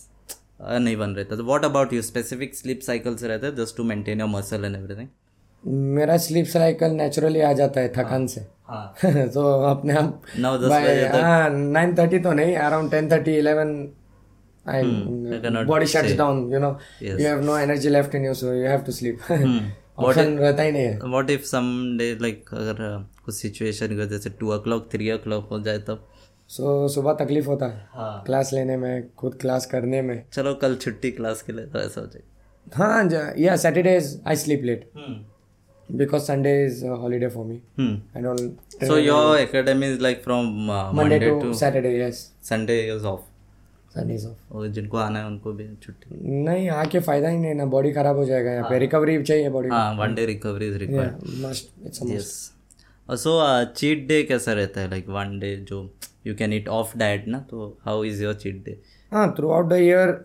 नहीं 0.62 0.96
बन 0.98 1.16
रहता 1.16 1.36
तो 1.36 1.44
what 1.46 1.66
about 1.66 1.94
you 1.94 2.02
specific 2.02 2.56
sleep 2.56 2.80
cycles 2.82 3.24
रहते 3.24 3.48
हैं 3.48 3.56
just 3.56 3.78
to 3.78 3.84
maintain 3.84 4.20
your 4.20 4.30
muscle 4.30 4.66
and 4.66 4.76
everything 4.76 5.08
मेरा 5.96 6.18
स्लीप 6.18 6.46
साइकिल 6.48 6.92
नेचुरली 6.92 7.42
आ 7.42 7.52
जाता 7.54 7.82
है 7.82 7.90
थकान 7.98 8.26
से। 8.28 8.42
हाँ। 8.68 8.94
तो 9.34 9.42
अपने 9.64 9.94
आप 9.94 10.22
नौ 10.40 10.58
दस 10.58 10.72
बजे 10.72 11.08
हाँ 11.08 11.50
नाइन 11.50 11.96
थर्टी 11.98 12.20
तो 12.20 12.32
नहीं 12.34 12.56
around 12.58 12.92
ten 12.92 13.10
thirty 13.12 13.36
eleven 13.38 13.74
I 14.70 14.82
I 14.82 15.42
cannot 15.44 15.68
body 15.68 15.86
shuts 15.86 16.10
say. 16.10 16.18
Down 16.18 16.52
you 16.54 16.60
know 16.60 16.70
Yes. 17.04 17.20
You 17.20 17.28
have 17.28 17.44
no 17.46 17.58
energy 17.58 17.90
left 17.90 18.16
in 18.16 18.26
you 18.26 18.34
so 18.42 18.54
you 18.54 18.68
have 18.68 18.82
to 18.86 18.92
sleep 18.92 19.20
Hmm. 19.32 19.60
Option 20.00 20.38
रहता 20.38 20.64
ही 20.64 20.72
नहीं 20.72 20.84
है 20.84 21.00
what 21.04 21.30
if 21.30 21.44
some 21.46 21.66
day 21.98 22.06
like 22.22 22.50
अगर 22.54 22.76
uh, 22.92 23.24
कुछ 23.26 23.36
situation 23.36 23.96
को 23.98 24.06
जैसे 24.14 24.30
two 24.40 24.52
ओ 24.54 24.58
clock 24.68 24.88
three 24.92 25.12
ओ 25.12 25.18
clock 25.24 25.48
हो 25.52 25.60
जाए 25.68 25.80
तब 25.90 26.08
सो 26.50 26.88
सुबह 26.94 27.14
तकलीफ़ 27.24 27.48
होता 27.48 27.66
है 27.66 27.88
हाँ 27.96 28.24
क्लास 28.26 28.54
लेने 28.54 28.78
में 28.78 29.10
खुद 29.20 29.38
क्लास 29.42 29.66
करने 29.74 30.02
में 30.08 30.16
चलो 30.34 30.54
कल 30.62 30.76
छुट्टी 30.86 31.12
क्लास 31.20 31.42
के 31.42 31.54
लिए 31.54 31.66
तो 31.74 31.80
ऐसा 31.80 32.02
हो 32.02 32.08
जाए 32.08 32.24
हाँ 32.68 33.34
या 33.40 33.56
Saturdays 33.66 34.20
I 34.28 34.36
sleep 34.46 34.64
late 34.72 34.90
because 35.90 36.26
Sunday 36.28 36.52
is 36.66 36.76
a 36.90 36.98
holiday 37.00 37.30
for 37.32 37.42
me. 37.48 37.56
Hmm. 37.80 37.96
I 38.18 38.22
don't 38.26 38.76
So 38.90 38.98
your 39.06 39.24
academy 39.40 39.88
is 39.94 39.98
like 40.06 40.22
from 40.28 40.46
uh, 40.70 40.76
Monday, 41.00 41.00
Monday 41.00 41.20
to, 41.24 41.34
to 41.42 41.58
Saturday. 41.62 41.92
Yes, 42.02 42.22
Sunday 42.50 42.78
is 42.94 43.08
off. 43.12 43.26
Off. 43.92 44.52
और 44.52 44.68
जिनको 44.68 44.98
आना 44.98 45.20
है 45.20 45.26
उनको 45.26 45.52
भी 45.54 45.68
छुट्टी। 45.84 46.34
नहीं 46.44 46.70
आके 46.70 47.00
फ़ायदा 47.00 47.30
ही 47.30 47.38
नहीं 47.38 47.54
ना 47.56 47.66
बॉडी 47.74 47.92
खराब 47.94 48.18
हो 48.18 48.26
जाएगा 48.26 48.52
यहाँ 48.52 48.70
पे। 48.70 48.78
रिकवरी 48.80 49.22
चाहिए 49.24 49.50
बॉडी 49.50 49.70
हाँ 49.70 49.94
one 49.96 50.16
day 50.16 50.26
recovery 50.26 50.68
is 50.68 50.78
required 50.78 51.46
must 51.46 51.86
it's 51.86 52.02
yes 52.08 52.30
so 53.24 53.34
cheat 53.76 54.08
day 54.08 54.22
कैसा 54.24 54.54
रहता 54.54 54.82
है? 54.82 54.90
लाइक 54.90 55.10
वन 55.10 55.38
डे 55.40 55.56
जो 55.70 55.80
you 56.28 56.36
can 56.36 56.54
eat 56.54 56.68
off 56.70 56.98
diet 56.98 57.28
ना 57.28 57.40
तो 57.50 57.78
how 57.86 58.04
is 58.04 58.24
your 58.24 58.34
cheat 58.44 58.64
day 58.66 58.78
हाँ 59.12 59.34
थ्रू 59.38 59.50
आउट 59.52 59.70
द 59.70 59.82
ईयर 59.82 60.20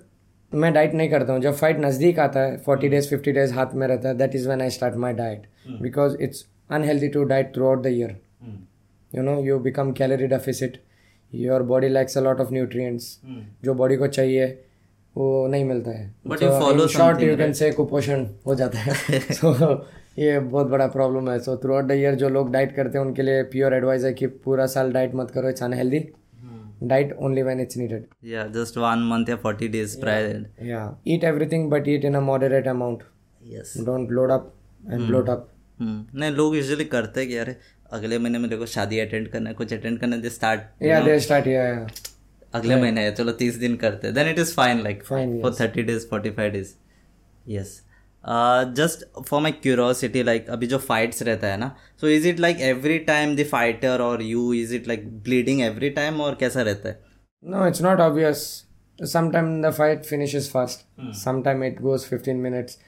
मैं 0.53 0.73
डाइट 0.73 0.95
नहीं 0.95 1.11
करता 1.11 1.33
हूँ। 1.33 1.41
जब 1.43 1.55
फाइट 1.55 1.81
नज़दीक 1.81 2.19
आता 2.19 2.41
है 2.41 2.57
फोर्टी 2.65 2.89
डेज़ 2.89 3.09
फिफ्टी 3.11 3.33
डेज़ 3.33 3.53
हाथ 3.55 3.75
में 3.75 3.87
रहता 3.87 4.09
है 4.09 4.17
that 4.17 4.35
is 4.35 4.47
when 4.47 4.61
I 4.63 4.71
start 4.71 4.95
my 5.05 5.15
diet 5.15 5.47
because 5.83 6.17
it's 6.23 6.47
unhealthy 6.71 7.09
to 7.09 7.25
diet 7.25 7.55
throughout 7.69 7.83
the 7.83 7.87
year 7.87 8.17
you 9.11 9.23
know 9.23 9.39
you 9.45 9.59
become 9.61 9.93
calorie 9.93 10.27
deficit 10.27 10.81
your 11.35 11.63
body 11.63 11.89
lacks 11.89 12.19
a 12.19 12.21
lot 12.21 12.41
of 12.41 12.53
nutrients 12.53 13.21
जो 13.65 13.75
body 13.75 13.97
को 13.97 14.07
चाहिए 14.07 14.47
वो 15.17 15.47
नहीं 15.47 15.65
मिलता 15.65 15.91
है। 15.91 16.15
But 16.29 16.39
you 16.39 16.51
follow 16.63 16.87
short 16.89 17.21
you 17.21 17.37
can 17.37 17.53
say 17.53 17.71
कुपोषण 17.73 18.27
हो 18.47 18.55
जाता 18.55 18.79
है। 18.79 19.21
सो 19.21 19.55
so, 19.59 19.77
ये 20.19 20.39
बहुत 20.41 20.67
बड़ा 20.67 20.87
प्रॉब्लम 20.87 21.31
है। 21.31 21.39
So 21.39 21.57
through 21.57 21.75
out 21.75 21.85
the 21.85 21.93
year 21.93 22.15
जो 22.15 22.29
लोग 22.29 22.53
डाइट 22.53 22.75
करते 22.77 22.99
हैं 22.99 23.05
उनके 23.05 23.23
लिए 23.23 23.43
प्योर 23.43 23.75
एडवाइस 23.75 24.05
है 24.05 24.13
कि 24.15 24.27
पूरा 24.27 24.67
साल 24.67 24.93
डाइट 24.93 25.15
मत 25.15 25.31
करो 25.31 25.49
it's 25.49 25.63
unhealthy 25.63 26.09
diet 26.83 27.17
only 27.21 27.43
when 27.43 27.61
it's 27.61 27.77
needed 27.77 28.05
Yeah, 28.33 28.57
just 28.57 28.79
one 28.79 29.05
month 29.13 29.29
या 29.29 29.39
40 29.43 29.69
days 29.69 29.97
prior. 30.05 30.41
Yeah, 30.71 30.89
eat 31.15 31.27
everything 31.33 31.69
but 31.71 31.89
eat 31.95 32.09
in 32.11 32.15
a 32.15 32.21
moderate 32.21 32.71
amount. 32.75 33.05
Yes. 33.43 33.75
Don't 33.89 34.11
load 34.11 34.35
up 34.39 34.53
and 34.93 35.11
bloat 35.11 35.29
up. 35.35 35.45
हम्म, 35.81 36.19
नहीं 36.21 36.31
लोग 36.31 36.57
usually 36.57 36.85
करते 36.85 37.21
हैं 37.21 37.29
कि 37.29 37.37
यार 37.39 37.57
अगले 37.93 38.19
महीने 38.19 38.39
में 38.39 38.49
देखो 38.51 38.67
शादी 38.67 38.99
अटेंड 39.01 39.29
करना 39.31 39.51
है 39.51 39.55
कुछ 39.55 39.73
अटेंड 39.73 39.99
करना 40.01 40.17
है 40.17 40.29
start 40.31 40.61
Yeah, 40.83 41.07
they 41.07 41.19
start 41.27 41.49
yeah. 41.53 42.05
अगले 42.55 42.77
महीने 42.77 43.05
है 43.05 43.15
चलो 43.15 43.33
तीस 43.41 43.55
दिन 43.57 43.77
करते 43.77 44.13
then 44.13 44.29
it 44.29 44.39
is 44.39 44.55
fine 44.55 44.83
like 44.83 45.03
for 45.05 45.55
thirty 45.61 45.83
days 45.83 46.07
forty 46.11 46.31
five 46.31 46.53
days 46.53 46.73
yes 47.47 47.81
just 48.77 49.05
for 49.23 49.41
my 49.43 49.53
curiosity 49.63 50.23
like 50.23 50.49
अभी 50.51 50.67
जो 50.67 50.79
फाइट्स 50.79 51.23
रहता 51.23 51.49
है 51.49 51.57
ना 51.57 51.75
so 52.01 52.09
is 52.09 52.29
it 52.29 52.41
like 52.41 52.61
every 52.69 52.99
time 53.11 53.37
the 53.37 53.45
fighter 53.51 54.01
और 54.03 54.23
you 54.23 54.53
is 54.53 54.75
it 54.75 54.89
like 54.89 55.09
bleeding 55.25 55.61
every 55.63 55.91
time 56.01 56.21
और 56.21 56.37
कैसा 56.41 56.63
रहता 56.63 56.89
है 56.89 57.05
No, 57.43 57.65
it's 57.65 57.81
not 57.81 58.01
obvious. 58.01 58.41
Sometimes 58.99 59.63
the 59.63 59.71
fight 59.73 60.07
finishes 60.07 60.47
fast. 60.49 60.81
Sometimes 61.13 61.67
it 61.67 61.83
goes 61.83 62.07
15 62.07 62.41
minutes. 62.43 62.79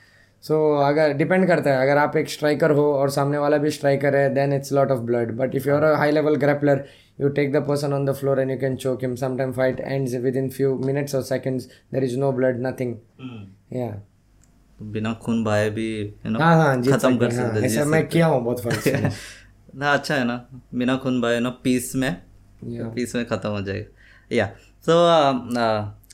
So 0.45 0.57
अगर 0.85 1.13
डिपेंड 1.17 1.47
करता 1.47 1.71
है। 1.71 1.83
अगर 1.83 1.99
आप 1.99 2.17
एक 2.17 2.29
स्ट्राइकर 2.31 2.71
हो 2.71 2.83
और 2.95 3.11
सामने 3.11 3.39
वाला 3.39 3.57
भी 3.59 3.71
स्ट्राइकर 3.71 4.17
है 4.17 4.29
then 4.35 4.53
it's 4.53 4.73
lot 4.73 4.91
of 4.91 5.01
blood 5.09 5.37
but 5.37 5.55
if 5.55 5.69
you 5.69 5.75
are 5.75 5.83
a 5.85 5.97
high 5.99 6.11
level 6.11 6.37
grappler 6.47 6.85
you 7.21 7.29
take 7.37 7.49
the 7.55 7.61
person 7.69 7.95
on 7.95 8.05
the 8.09 8.13
floor 8.19 8.35
and 8.41 8.53
you 8.53 8.57
can 8.59 8.75
choke 8.83 9.01
him. 9.05 9.15
Sometimes 9.21 9.57
fight 9.57 9.81
ends 9.95 10.13
within 10.27 10.51
few 10.57 10.69
minutes 10.89 11.15
or 11.21 11.23
seconds. 11.31 11.65
There 11.95 12.05
is 12.09 12.13
no 12.25 12.29
blood 12.37 12.61
nothing. 12.67 12.93
Yeah. 13.79 13.97
तो 14.79 14.85
बिना 14.93 15.13
खून 15.25 15.43
बहाए 15.45 15.71
भी 15.79 15.89
you 16.03 16.31
no 16.31 16.39
हाँ 16.41 16.55
हाँ 16.57 16.83
खत्म 16.83 17.17
कर 17.19 17.31
सकते 17.31 17.37
हैं, 17.37 17.49
सकते 17.49 17.59
हाँ, 17.59 17.67
ऐसा 17.67 17.85
मैं 17.85 18.07
किया 18.09 18.27
हूँ। 18.27 18.43
बहुत 18.45 18.61
फ़र्क 18.65 19.13
ना 19.83 19.93
अच्छा 19.93 20.15
है 20.15 20.25
ना। 20.25 20.37
बिना 20.75 20.97
खून 21.03 21.21
बहाए 21.21 21.41
ना 21.41 21.51
पीस 21.65 21.95
में 21.97 22.13
पीस 22.65 23.15
में 23.17 23.25
खत्म 23.27 23.51
हो 23.51 23.63
जाएगा। 23.63 24.37
या 24.37 24.47
सो 24.87 25.03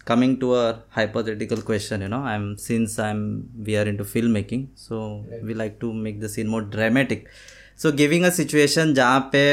coming 0.05 0.39
to 0.39 0.55
a 0.55 0.83
hypothetical 0.89 1.61
question 1.61 2.01
you 2.01 2.07
know 2.07 2.21
i'm 2.33 2.57
since 2.57 2.97
i'm 3.07 3.21
we 3.65 3.75
are 3.77 3.87
into 3.91 4.03
filmmaking 4.03 4.67
so 4.75 5.23
we 5.43 5.53
like 5.53 5.79
to 5.79 5.93
make 5.93 6.19
the 6.19 6.29
scene 6.29 6.47
more 6.47 6.61
dramatic 6.61 7.27
so 7.75 7.91
giving 7.91 8.25
a 8.25 8.31
situation 8.31 8.93
जहाँ 8.93 9.19
पे 9.33 9.43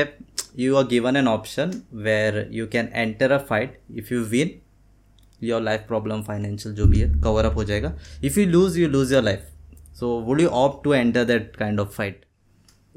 you 0.64 0.76
are 0.80 0.86
given 0.92 1.16
an 1.22 1.28
option 1.32 1.75
where 2.06 2.46
you 2.58 2.66
can 2.76 2.88
enter 3.04 3.28
a 3.38 3.40
fight 3.50 3.76
if 4.02 4.10
you 4.10 4.22
win 4.36 4.54
your 5.50 5.60
life 5.60 5.86
problem 5.90 6.25
financial 6.30 6.72
जो 6.75 6.86
भी 6.86 7.00
है 7.00 7.12
cover 7.26 7.44
up 7.48 7.56
हो 7.56 7.64
जाएगा 7.64 7.96
if 8.30 8.38
you 8.40 8.46
lose 8.54 8.78
you 8.82 8.88
lose 8.96 9.12
your 9.16 9.25
life 9.30 9.44
so 10.00 10.14
would 10.28 10.40
you 10.40 10.54
opt 10.62 10.82
to 10.84 10.96
enter 11.02 11.26
that 11.32 11.52
kind 11.64 11.84
of 11.84 11.92
fight 11.98 12.25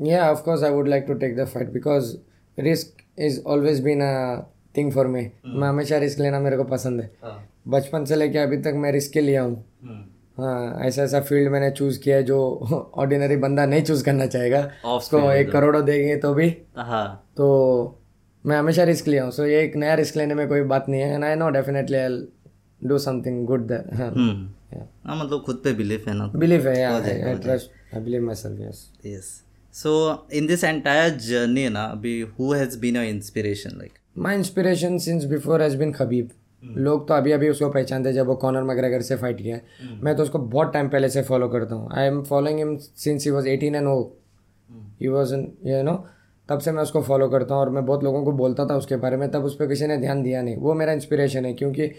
Yeah, 0.02 0.32
of 0.32 0.44
course, 0.44 0.64
I 0.64 0.70
would 0.70 0.88
like 0.88 1.08
to 1.08 1.16
take 1.20 1.36
the 1.36 1.46
fight 1.46 1.74
because 1.74 2.18
risk 2.58 3.04
is 3.18 3.40
always 3.40 3.82
been 3.82 4.02
a 4.02 4.46
thing 4.77 4.91
for 4.95 5.05
me. 5.07 5.23
मैं 5.47 5.69
हमेशा 5.69 5.99
risk 5.99 6.19
लेना 6.19 6.41
मेरे 6.41 6.57
को 6.57 6.65
पसंद 6.65 7.01
है। 7.01 7.11
बचपन 7.69 8.05
से 8.05 8.17
लेके 8.17 8.39
अभी 8.39 8.57
तक 8.57 8.73
मैं 8.77 8.93
रिस्क 8.93 9.17
लिया 9.17 9.43
हूँ। 9.43 9.65
हाँ 10.39 10.81
ऐसा 10.87 11.03
ऐसा 11.03 11.21
फ़ील्ड 11.21 11.51
मैंने 11.53 11.71
चूज़ 11.71 12.01
किया 12.01 12.17
है 12.17 12.23
जो 12.23 12.39
ऑर्डिनरी 12.95 13.37
बंदा 13.37 13.67
नहीं 13.67 13.83
चूज़ 13.83 14.05
करना 14.05 14.27
चाहेगा। 14.27 14.71
उसको 14.97 15.33
एक 15.33 15.53
करोड़ों 15.53 15.85
देंगे 15.85 16.17
तो 16.17 16.35
भी। 16.35 16.49
हाँ। 16.77 17.07
तो 17.37 18.01
मैं 18.47 18.57
हमेशा 18.57 18.85
रिस्क 18.85 19.09
लिया 19.09 19.25
हूँ। 19.25 19.33
सो 19.33 19.47
ये 19.47 19.63
एक 19.63 19.77
नया 19.77 19.95
रिस्क 19.95 20.17
लेने 20.17 20.35
में 20.35 20.49
कोई 20.49 20.61
बात 20.75 20.89
नहीं 20.89 21.01
है। 21.01 21.15
And 21.15 21.25
I 21.25 21.35
know 21.35 21.51
definitely 21.51 21.97
I 21.97 22.27
do 22.81 22.99
something 22.99 23.47
good 23.47 23.73
हाँ। 23.73 24.11
हम्म 24.11 24.79
हाँ 25.07 25.17
मतलब 25.25 25.43
खुद 25.47 25.61
पे 25.65 25.73
बिलीफ 25.73 26.09
है 26.09 26.15
ना। 26.15 26.27
बिलीव 26.37 26.69
है 26.69 26.83
I 26.85 27.35
trust 27.35 27.95
I 27.95 28.01
believe 28.01 28.23
myself 28.35 28.61
yes 28.61 28.91
yes. 29.07 29.33
So 29.75 29.93
in 30.39 30.47
this 30.49 30.63
entire 30.63 31.11
journey 31.29 31.63
na 31.77 31.81
abhi 31.95 32.11
who 32.37 32.53
has 32.53 32.77
been 32.83 32.95
your 32.95 33.07
inspiration 33.13 33.73
like? 33.79 33.97
My 34.17 34.37
inspiration 34.37 34.99
since 34.99 35.25
before 35.25 35.63
has 35.63 35.77
been 35.77 35.93
Khabib 35.93 36.31
लोग 36.63 37.07
तो 37.09 37.15
अभी 37.15 37.33
अभी 37.33 37.49
उसको 37.49 37.69
पहचानते 37.71 38.09
हैं 38.09 38.17
जब 38.17 38.27
वो 38.27 38.35
कॉनर 38.37 38.63
मैग्रेगर 38.63 39.03
से 39.03 39.17
फाइट 39.17 39.39
किया 39.39 39.57
है। 39.57 39.99
मैं 40.03 40.15
तो 40.17 40.23
उसको 40.23 40.39
बहुत 40.39 40.73
टाइम 40.73 40.89
पहले 40.89 41.09
से 41.09 41.23
फॉलो 41.23 41.49
करता 41.49 41.75
हूँ। 41.75 41.89
I 41.93 42.07
am 42.07 42.23
following 42.25 42.59
him 42.59 42.77
since 42.77 43.25
he 43.25 43.31
was 43.31 43.49
eighteen 43.49 43.75
and 43.75 43.87
oh 43.87 44.01
he 45.01 45.09
was 45.09 45.35
in 45.35 45.47
you 45.67 45.83
know 45.83 45.95
तब 46.49 46.59
से 46.59 46.73
मैं 46.73 46.83
उसको 46.83 47.03
फॉलो 47.03 47.29
करता 47.29 47.55
हूँ 47.55 47.63
और 47.63 47.71
मैं 47.71 47.85
बहुत 47.87 48.05
लोगों 48.05 48.25
को 48.25 48.33
बोलता 48.33 48.67
था 48.67 48.77
उसके 48.77 48.97
बारे 48.97 49.17
में 49.17 49.31
तब 49.31 49.45
उस 49.45 49.57
पर 49.57 49.67
किसी 49.69 49.87
ने 49.87 49.97
ध्यान 49.99 50.23
दिया 50.23 50.43
नहीं। 50.43 50.57
वो 50.57 50.75
मेरा 50.75 50.93
इंस्पिरेशन 50.93 51.45
है 51.45 51.53
क्योंकि 51.55 51.91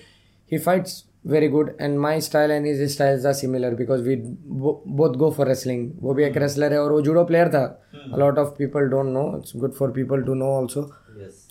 he 0.51 0.57
fights 0.57 1.03
very 1.27 1.47
good 1.49 1.71
and 1.81 1.97
my 1.99 2.21
style 2.21 2.51
and 2.51 2.67
his 2.67 2.83
styles 2.93 3.25
are 3.25 3.33
similar 3.33 3.75
because 3.75 4.01
we 4.01 4.15
both 4.15 5.15
go 5.17 5.29
for 5.31 5.47
wrestling 5.47 5.89
वो 6.01 6.13
भी 6.13 6.23
एक 6.23 6.37
रेसलर 6.37 6.73
है 6.73 6.79
और 6.79 6.91
वो 6.91 7.01
जूडो 7.01 7.23
प्लेयर 7.23 7.49
था। 7.49 7.63
Lot 8.17 8.37
of 8.39 8.49
people 8.57 8.87
don't 8.89 9.13
know 9.13 9.31
it's 9.37 9.55
good 9.55 9.73
for 9.73 9.91
people 9.91 10.21
to 10.23 10.33
know 10.33 10.51
also 10.51 10.91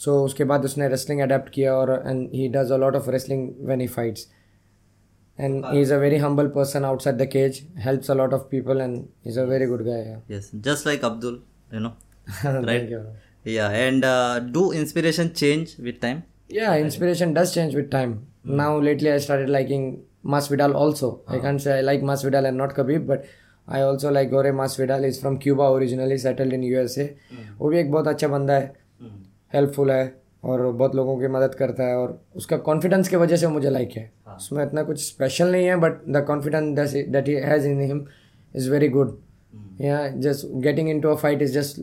so 0.04 0.22
उसके 0.24 0.44
बाद 0.52 0.64
उसने 0.64 0.88
रेसलिंग 0.88 1.20
अडेप्ट 1.20 1.48
किया 1.54 1.74
और 1.76 1.92
and 2.06 2.28
he 2.34 2.48
does 2.56 2.70
a 2.72 2.76
lot 2.84 2.96
of 2.96 3.10
wrestling 3.10 3.48
when 3.66 3.80
he 3.80 3.86
fights 3.96 4.26
and 5.38 5.64
he 5.66 5.80
is 5.80 5.92
a 5.94 5.96
very 5.98 6.16
humble 6.24 6.46
person 6.56 6.84
outside 6.84 7.16
the 7.22 7.26
cage 7.32 7.62
helps 7.84 8.10
a 8.10 8.14
lot 8.14 8.34
of 8.34 8.42
people 8.50 8.80
and 8.80 9.02
is 9.26 9.40
a 9.40 9.44
very 9.52 9.66
good 9.66 9.82
guy 9.86 10.16
yes 10.32 10.50
just 10.68 10.88
like 10.90 11.06
abdul 11.10 11.38
you 11.76 11.82
know 11.86 11.92
thank 12.44 12.90
you 12.92 13.00
yeah 13.54 13.74
and 13.86 14.04
uh, 14.10 14.38
do 14.52 14.60
inspiration 14.82 15.34
change 15.42 15.72
with 15.88 16.00
time 16.06 16.22
Yeah, 16.54 16.74
inspiration 16.80 17.30
does 17.36 17.52
change 17.54 17.74
with 17.78 17.86
time. 17.92 18.10
mm. 18.46 18.52
Now 18.58 18.66
lately 18.86 19.10
I 19.12 19.16
started 19.24 19.50
liking 19.54 19.84
Masvidal 20.32 20.74
also. 20.80 21.08
uh-huh. 21.12 21.36
I 21.36 21.38
can't 21.44 21.62
say 21.64 21.76
I 21.76 21.84
like 21.86 22.02
Masvidal 22.10 22.48
and 22.50 22.60
not 22.62 22.74
Khabib, 22.78 23.06
but 23.10 23.24
I 23.68 23.80
also 23.86 24.12
like 24.16 24.30
Gore 24.34 24.52
Masvidal. 24.58 25.06
He's 25.08 25.20
from 25.22 25.38
Cuba 25.44 25.68
originally, 25.78 26.18
settled 26.24 26.56
in 26.58 26.66
USA. 26.68 27.06
वो 27.60 27.70
भी 27.70 27.78
एक 27.80 27.90
बहुत 27.92 28.08
अच्छा 28.12 28.28
बंदा 28.34 28.58
है 28.58 28.68
helpful 29.54 29.90
है 29.90 30.04
और 30.44 30.60
बहुत 30.72 30.94
लोगों 30.94 31.16
की 31.20 31.28
मदद 31.34 31.54
करता 31.54 31.84
है 31.84 31.96
और 31.96 32.20
उसका 32.36 32.56
कॉन्फिडेंस 32.68 33.08
की 33.08 33.16
वजह 33.16 33.36
से 33.36 33.46
मुझे 33.46 33.70
लाइक 33.70 33.92
है। 33.96 34.10
उसमें 34.36 34.64
इतना 34.64 34.82
कुछ 34.82 35.00
स्पेशल 35.08 35.52
नहीं 35.52 35.66
है 35.66 35.76
but 35.80 36.00
the 36.08 36.24
confidence 36.26 36.92
that 36.92 37.28
he 37.28 37.34
has 37.48 37.66
in 37.66 37.80
him 37.80 38.04
is 38.56 38.70
very 38.70 38.88
good 38.88 39.18
या 39.80 40.06
just 40.26 40.46
getting 40.66 40.88
into 41.00 41.08
a 41.08 41.14
fight 41.24 41.42
is 41.42 41.52
just 41.58 41.80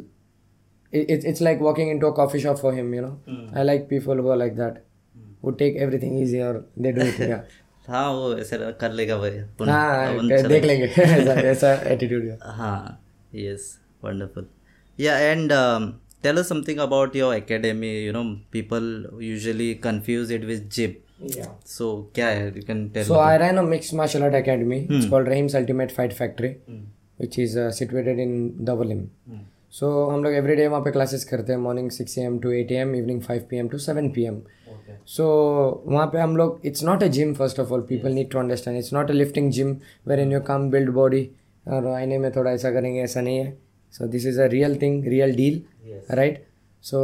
it, 0.94 1.12
it, 1.14 1.26
it's 1.30 1.42
like 1.48 1.62
walking 1.66 1.90
into 1.92 2.08
a 2.08 2.14
coffee 2.16 2.40
shop 2.46 2.58
for 2.62 2.72
him 2.78 2.88
you 2.96 3.02
know? 3.04 3.12
I 3.60 3.62
like 3.68 3.84
people 3.92 4.22
who 4.22 4.32
are 4.32 4.40
like 4.40 4.56
that 4.56 4.80
who 5.44 5.52
take 5.62 5.78
everything 5.86 6.18
easy 6.24 6.42
or 6.48 6.50
they 6.86 6.92
do 6.98 7.06
it 7.12 7.20
yeah. 7.28 7.44
हाँ 7.88 8.10
वो 8.14 8.34
ऐसे 8.38 8.58
कर 8.82 8.92
लेगा 8.94 9.18
भाई 9.18 9.30
हाँ 9.70 10.08
चला- 10.30 10.50
देख 10.50 10.64
लेंगे। 10.66 10.86
ऐसा 11.52 11.72
एटीट्यूड 11.94 12.26
हाँ 12.58 12.76
yes 13.44 13.70
wonderful. 14.08 14.46
Yeah 14.98 15.24
and 15.30 15.54
um, 15.60 15.88
tell 16.24 16.40
us 16.40 16.48
something 16.48 16.80
about 16.80 17.16
your 17.16 17.34
academy 17.36 17.94
you 18.06 18.12
know 18.12 18.26
people 18.52 18.88
usually 19.20 19.70
confuse 19.88 20.32
it 20.32 20.46
with 20.46 20.68
gym 20.70 20.96
yeah 21.38 21.50
so 21.76 21.88
क्या 22.16 22.28
है 22.30 22.52
you 22.56 22.66
can 22.70 22.82
tell 22.94 23.06
so 23.06 23.20
i 23.22 23.34
ran 23.38 23.62
a 23.62 23.64
mixed 23.74 23.94
martial 23.94 24.24
art 24.24 24.36
academy 24.36 24.80
hmm. 24.82 24.96
it's 24.98 25.10
called 25.10 25.28
rahim's 25.28 25.56
ultimate 25.62 25.92
fight 25.98 26.14
factory 26.14 26.52
hmm. 26.68 26.84
which 27.20 27.38
is 27.38 27.58
uh, 27.58 27.70
situated 27.72 28.20
in 28.20 28.32
Davalim. 28.70 29.04
so 29.74 29.90
हम 30.12 30.24
लोग 30.24 30.34
every 30.34 30.56
day 30.56 30.68
वहाँ 30.68 30.82
पे 30.84 30.92
classes 30.92 31.24
करते 31.26 31.54
हैं 31.54 31.60
morning 31.60 31.90
six 31.92 32.18
A 32.18 32.22
M 32.22 32.38
to 32.40 32.52
eight 32.52 32.72
A 32.72 32.76
M 32.76 32.96
evening 32.96 33.22
five 33.22 33.46
P 33.50 33.58
M 33.58 33.68
to 33.70 33.78
seven 33.78 34.10
P 34.16 34.24
M 34.26 34.42
so 35.08 35.26
वहाँ 35.86 36.08
पे 36.14 36.20
हम 36.20 36.36
लोग 36.38 36.66
it's 36.66 36.84
not 36.84 37.04
a 37.04 37.08
gym 37.18 37.34
first 37.34 37.60
of 37.60 37.72
all 37.74 37.82
people 37.90 38.12
need 38.12 38.32
to 38.32 38.40
understand 38.40 38.78
it's 38.78 38.94
not 38.94 39.12
a 39.12 39.14
lifting 39.14 39.52
gym 39.52 39.76
where 40.08 40.20
in 40.20 40.32
you 40.32 40.40
come 40.50 40.70
build 40.72 40.90
body 40.94 41.24
और 41.66 41.88
आईने 41.88 42.18
में 42.18 42.32
थोड़ा 42.36 42.52
ऐसा 42.52 42.72
करेंगे 42.72 43.02
ऐसा 43.02 43.22
नहीं 43.22 43.38
है 43.38 43.58
so 43.99 44.07
this 44.15 44.27
is 44.27 44.41
a 44.41 44.47
real 44.55 44.77
thing 44.83 45.07
real 45.09 45.35
deal 45.37 45.63
right 46.11 46.45
so 46.85 47.03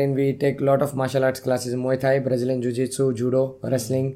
wherein 0.00 0.14
we 0.14 0.32
take 0.44 0.60
lot 0.62 0.82
of 0.82 0.94
martial 1.02 1.24
arts 1.24 1.40
classes 1.40 1.74
Muay 1.82 1.96
Thai 2.04 2.20
Brazilian 2.20 2.62
jiu-jitsu 2.64 3.10
judo 3.20 3.42
wrestling 3.64 4.08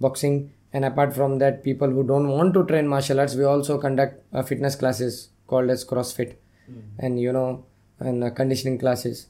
boxing 0.00 0.36
and 0.72 0.84
apart 0.84 1.14
from 1.18 1.38
that 1.42 1.62
people 1.64 1.94
who 1.96 2.02
don't 2.10 2.28
want 2.28 2.54
to 2.58 2.64
train 2.70 2.88
martial 2.94 3.20
arts 3.24 3.34
we 3.40 3.44
also 3.52 3.78
conduct 3.84 4.18
uh, 4.32 4.42
fitness 4.42 4.76
classes 4.82 5.22
called 5.52 5.70
as 5.76 5.84
crossfit 5.92 6.34
and 6.98 7.20
you 7.20 7.32
know 7.32 7.46
and 8.00 8.24
uh, 8.24 8.30
conditioning 8.40 8.78
classes 8.78 9.26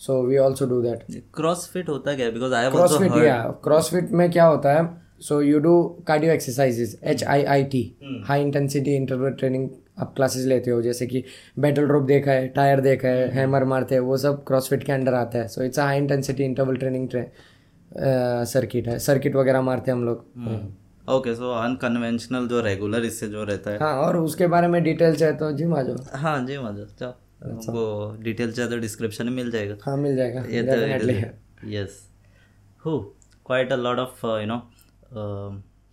so 0.00 0.22
we 0.30 0.38
also 0.38 0.66
do 0.66 0.80
that 0.86 1.04
CrossFit 1.38 1.88
होता 1.88 2.14
क्या 2.16 2.30
because 2.30 2.52
I 2.52 2.64
have 2.64 2.80
also 2.80 2.96
crossfit 2.96 3.22
yeah 3.24 3.52
crossfit 3.68 4.12
में 4.20 4.30
क्या 4.30 4.44
होता 4.46 4.72
है 4.78 4.88
so 5.28 5.38
you 5.46 5.60
do 5.66 5.74
cardio 6.10 6.34
exercises 6.34 6.96
h 7.14 7.24
i 7.36 7.40
i 7.54 7.62
t 7.74 7.82
high 8.28 8.40
intensity 8.44 8.96
interval 9.00 9.36
training 9.42 9.66
आप 9.97 10.13
classes 10.15 10.45
लेते 10.45 10.71
हो 10.71 10.81
जैसे 10.81 11.07
कि 11.07 11.23
बैटल 11.59 11.85
रोप 11.87 12.03
देखा 12.05 12.31
है 12.31 12.47
टायर 12.55 12.79
देखा 12.81 13.07
है 13.07 13.27
हैमर 13.33 13.63
मारते 13.65 13.95
हैं 13.95 14.01
वो 14.03 14.17
सब 14.17 14.43
क्रॉसफिट 14.47 14.83
के 14.83 14.91
अंडर 14.91 15.13
आता 15.13 15.39
है। 15.39 15.47
So 15.47 15.63
it's 15.63 15.79
high 15.79 15.97
intensity 15.97 16.43
interval 16.43 16.77
training 16.77 17.09
circuit 18.53 18.87
है। 18.87 18.97
सर्किट 18.99 19.35
वगैरह 19.35 19.61
मारते 19.61 19.91
हैं 19.91 19.97
हम 19.97 20.05
लोग। 20.05 21.13
ओके 21.15 21.35
सो 21.35 21.51
अनकन्वेंशनल 21.53 22.47
जो 22.47 22.61
रेगुलर 22.61 23.05
इससे 23.05 23.27
जो 23.27 23.43
रहता 23.43 23.71
है। 23.71 23.77
हाँ 23.79 23.93
और 24.01 24.17
उसके 24.17 24.47
बारे 24.47 24.67
में 24.67 24.81
डिटेल 24.83 25.15
चाहे 25.15 25.33
तो 25.33 25.51
जिम 25.57 25.75
आ 25.75 25.81
जाओ 25.81 26.19
हाँ 26.19 26.39
जी 26.45 26.57
मज़ा 26.57 26.85
जाओ 26.99 27.13
हमको 27.43 27.83
डिटेल 28.23 28.51
चाहिए 28.51 28.71
तो 28.71 28.77
डिस्क्रिप्शन 28.79 29.25
में 29.25 29.33
मिल 29.33 29.51
जाएगा। 29.51 29.75
हाँ 29.81 29.97
मिल 29.97 30.15
जाएगा। 30.15 30.43
ये 30.49 30.63
तो 30.63 30.75
yes 31.71 32.01
who? 32.85 32.95
Quite 33.45 33.71
a 33.71 33.77
lot 33.77 33.99
of 33.99 34.23
uh, 34.23 34.37
you 34.41 34.47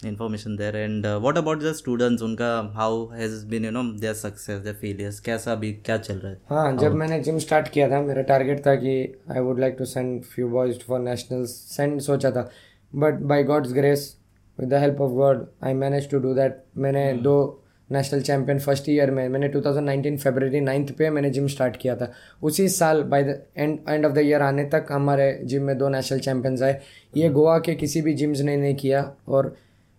there. 0.02 0.76
And 0.76 1.06
uh, 1.06 1.20
what 1.20 1.36
about 1.36 1.60
the 1.60 1.74
students? 1.74 2.22
उनका 2.22 2.74
how 2.74 3.10
has 3.16 3.44
been 3.44 3.62
you 3.62 3.70
know 3.70 3.84
their 3.98 4.14
success 4.14 4.62
their 4.64 4.74
failures? 4.74 5.20
कैसा 5.20 5.52
अभी 5.52 5.72
क्या 5.72 5.96
चल 5.98 6.14
रहा 6.14 6.32
है? 6.32 6.38
हाँ 6.50 6.76
जब 6.76 6.94
मैंने 6.94 7.20
जिम 7.20 7.38
स्टार्ट 7.38 7.68
किया 7.68 7.90
था 7.90 8.00
मेरा 8.00 8.22
टारगेट 8.22 8.66
था 8.66 8.74
कि 8.74 9.20
I 9.30 9.40
would 9.40 9.60
like 9.60 9.76
to 9.78 9.84
send 9.84 10.22
few 10.22 10.48
boys 10.48 10.78
for 10.78 11.00
national 11.00 11.44
send 11.44 12.00
सोचा 12.00 12.30
था। 12.30 12.50
But 12.94 13.14
by 13.14 13.42
God's 13.42 13.72
grace 13.72 14.16
with 14.60 14.68
the 14.68 14.74
help 14.74 15.00
of 15.00 15.12
God 15.12 15.46
I 15.64 15.74
manage 15.74 16.10
to 16.10 16.18
do 16.18 16.34
that 16.34 16.62
मैंने 16.76 17.12
दो 17.12 17.58
नेशनल 17.92 18.20
चैंपियन 18.20 18.58
फ़र्स्ट 18.58 18.88
ईयर 18.88 19.10
में 19.10 19.28
मैंने 19.28 19.48
2019 19.48 20.18
फरवरी 20.18 20.60
नाइन्थ 20.60 20.92
पे 20.92 21.10
मैंने 21.10 21.30
जिम 21.30 21.46
स्टार्ट 21.46 21.76
किया 21.76 21.96
था। 21.96 22.12
उसी 22.42 22.68
साल 22.68 23.02
by 23.02 23.22
the 23.22 23.42
end 23.56 23.78
end 23.88 24.06
of 24.06 24.12
the 24.12 24.18
year 24.18 24.42
आने 24.42 24.64
तक 24.64 24.86
हमारे 24.90 25.40
जिम 25.44 25.62
में 25.62 25.78
दो 25.78 25.88
नेशनल 25.88 26.18
चैंपियंस 26.18 26.62
आए। 26.62 26.80
ये 27.16 27.28
गोवा 27.28 27.58
के 27.58 27.74
किसी 27.74 28.02
भी 28.02 28.14
जिम्स 28.14 28.40
ने 28.40 28.56
नहीं 28.56 28.74
किया 28.74 29.14
और 29.28 29.56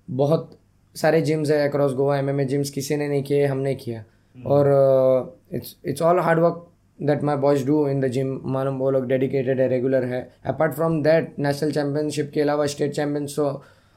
बहुत 0.08 0.58
सारे 0.96 1.22
जिम्स 1.22 1.52
है 1.52 1.68
across 1.68 1.94
Goa 1.94 2.18
M 2.18 2.30
M 2.30 2.42
A 2.42 2.46
gyms 2.46 2.70
किसी 2.70 2.96
ने 2.96 3.08
नहीं 3.08 3.24
किए, 3.24 3.46
हमने 3.46 3.76
किया। 3.76 4.04
और 4.36 5.40
it's 5.54 5.76
it's 5.86 6.02
all 6.02 6.20
hard 6.20 6.40
work 6.40 6.68
that 7.00 7.24
my 7.24 7.36
boys 7.38 7.66
do 7.68 7.88
in 7.88 8.00
the 8.02 8.08
gym 8.08 8.40
मालूम, 8.46 8.78
वो 8.78 8.90
लोग 8.92 9.08
डेडिकेटेड 9.08 9.60
है 9.62 9.68
रेगुलर 9.70 10.04
है। 10.06 10.30
Apart 10.46 10.74
from 10.74 11.02
that 11.04 11.36
national 11.40 11.72
championship 11.72 12.32
के 12.34 12.42
अलावा 12.42 12.66
स्टेट 12.66 12.92
चैम्पियंस 12.92 13.36
तो 13.36 13.48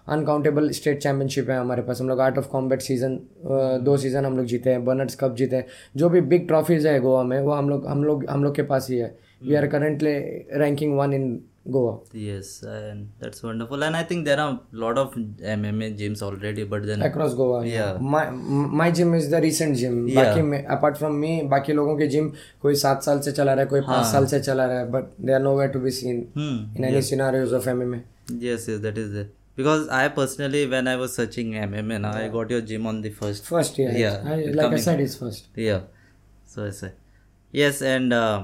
अनकाउंटेबल 0.07 0.71
स्टेट 0.71 0.99
चैम्पियनशिप 1.03 1.51
है 1.51 1.59
हमारे 1.59 1.83
पास। 1.83 2.01
हम 2.01 2.09
लोग 2.09 2.21
आर्ट 2.21 2.39
ऑफ़ 2.39 2.49
कॉम्बैट 2.49 2.81
सीज़न 2.81 3.19
दो 3.85 3.97
सीज़न 3.97 4.27
हम 4.27 4.37
लोग 4.37 4.47
जीते 4.47 4.71
हैं 4.71 4.85
बर्नर्स 4.85 5.15
कप 5.15 5.35
जीते 5.37 5.57
हैं। 5.57 5.67
जो 5.97 6.09
भी 6.09 6.21
बिग 6.23 6.47
ट्रॉफीज 6.49 6.87
है 6.87 6.99
गोवा 7.01 7.23
में, 7.23 7.41
वो 7.41 7.53
हम 7.53 7.69
लोग 7.71 7.87
हम 7.87 8.05
लोग 8.05 8.25
हम 8.31 8.45
लोग 8.45 8.55
के 8.57 8.63
पास 8.63 8.89
ही 8.91 8.99
है। 8.99 9.15
We 9.43 9.55
are 9.55 9.67
currently 9.67 10.13
ranking 10.59 10.97
one 10.99 11.13
in 11.15 11.39
Goa 11.74 11.92
yes 12.26 12.48
and 12.76 13.08
that's 13.24 13.44
wonderful 13.48 13.84
and 13.88 13.96
I 13.98 14.04
think 14.12 14.26
there 14.28 14.40
are 14.44 14.48
a 14.54 14.78
lot 14.84 14.98
of 15.02 15.18
MMA 15.56 15.90
gyms 16.00 16.22
already 16.28 16.64
but 16.72 16.86
then 16.92 17.04
across 17.10 17.34
Goa 17.42 17.60
Yeah. 17.72 18.00
My 18.80 18.92
gym 19.00 19.16
is 19.16 19.30
the 19.34 19.42
recent 19.48 19.76
gym 19.82 20.00
बाकी 20.16 20.64
apart 20.78 20.98
from 20.98 21.16
me 21.26 21.42
बाकी 21.52 21.74
लोगों 21.74 21.98
के 21.98 22.08
gym 22.16 22.32
कोई 22.62 22.76
सात 22.86 23.04
साल 23.04 23.20
से 23.28 23.32
चला 23.32 23.54
रहा 23.54 23.64
है 23.64 23.70
कोई 23.76 23.82
पाँच 23.92 24.06
साल 24.12 24.26
से 24.34 24.40
चला 24.40 24.66
रहा 24.72 24.80
है 24.80 24.90
but 24.92 25.12
they 25.26 25.34
are 25.34 25.42
no 25.42 25.56
way 25.60 25.68
to 25.76 25.80
be 25.86 25.92
seen 26.00 26.24
hmm 26.38 26.78
in 26.78 26.86
any 26.92 27.02
scenarios 27.12 27.54
of 27.62 27.68
MMA 27.76 28.02
yes 28.48 28.68
yes 28.72 28.82
that 28.88 28.98
is 29.04 29.16
it 29.24 29.32
because 29.60 29.88
I 29.96 30.04
personally 30.18 30.60
when 30.74 30.88
I 30.90 30.96
was 31.04 31.16
searching 31.20 31.54
MMA 31.64 32.00
now 32.08 32.12
I 32.24 32.28
got 32.36 32.52
your 32.56 32.62
gym 32.72 32.86
on 32.94 33.02
the 33.06 33.12
first 33.22 33.50
first 33.54 33.80
year 33.80 33.98
Yeah, 34.02 34.18
like 34.26 34.60
I 34.60 34.66
coming. 34.66 34.84
Said 34.86 35.02
is 35.08 35.18
first 35.20 35.60
yeah 35.68 35.82
so 36.54 36.66
I 36.68 36.72
say 36.82 36.92
yes 37.54 37.82
and 37.94 38.16
uh, 38.20 38.40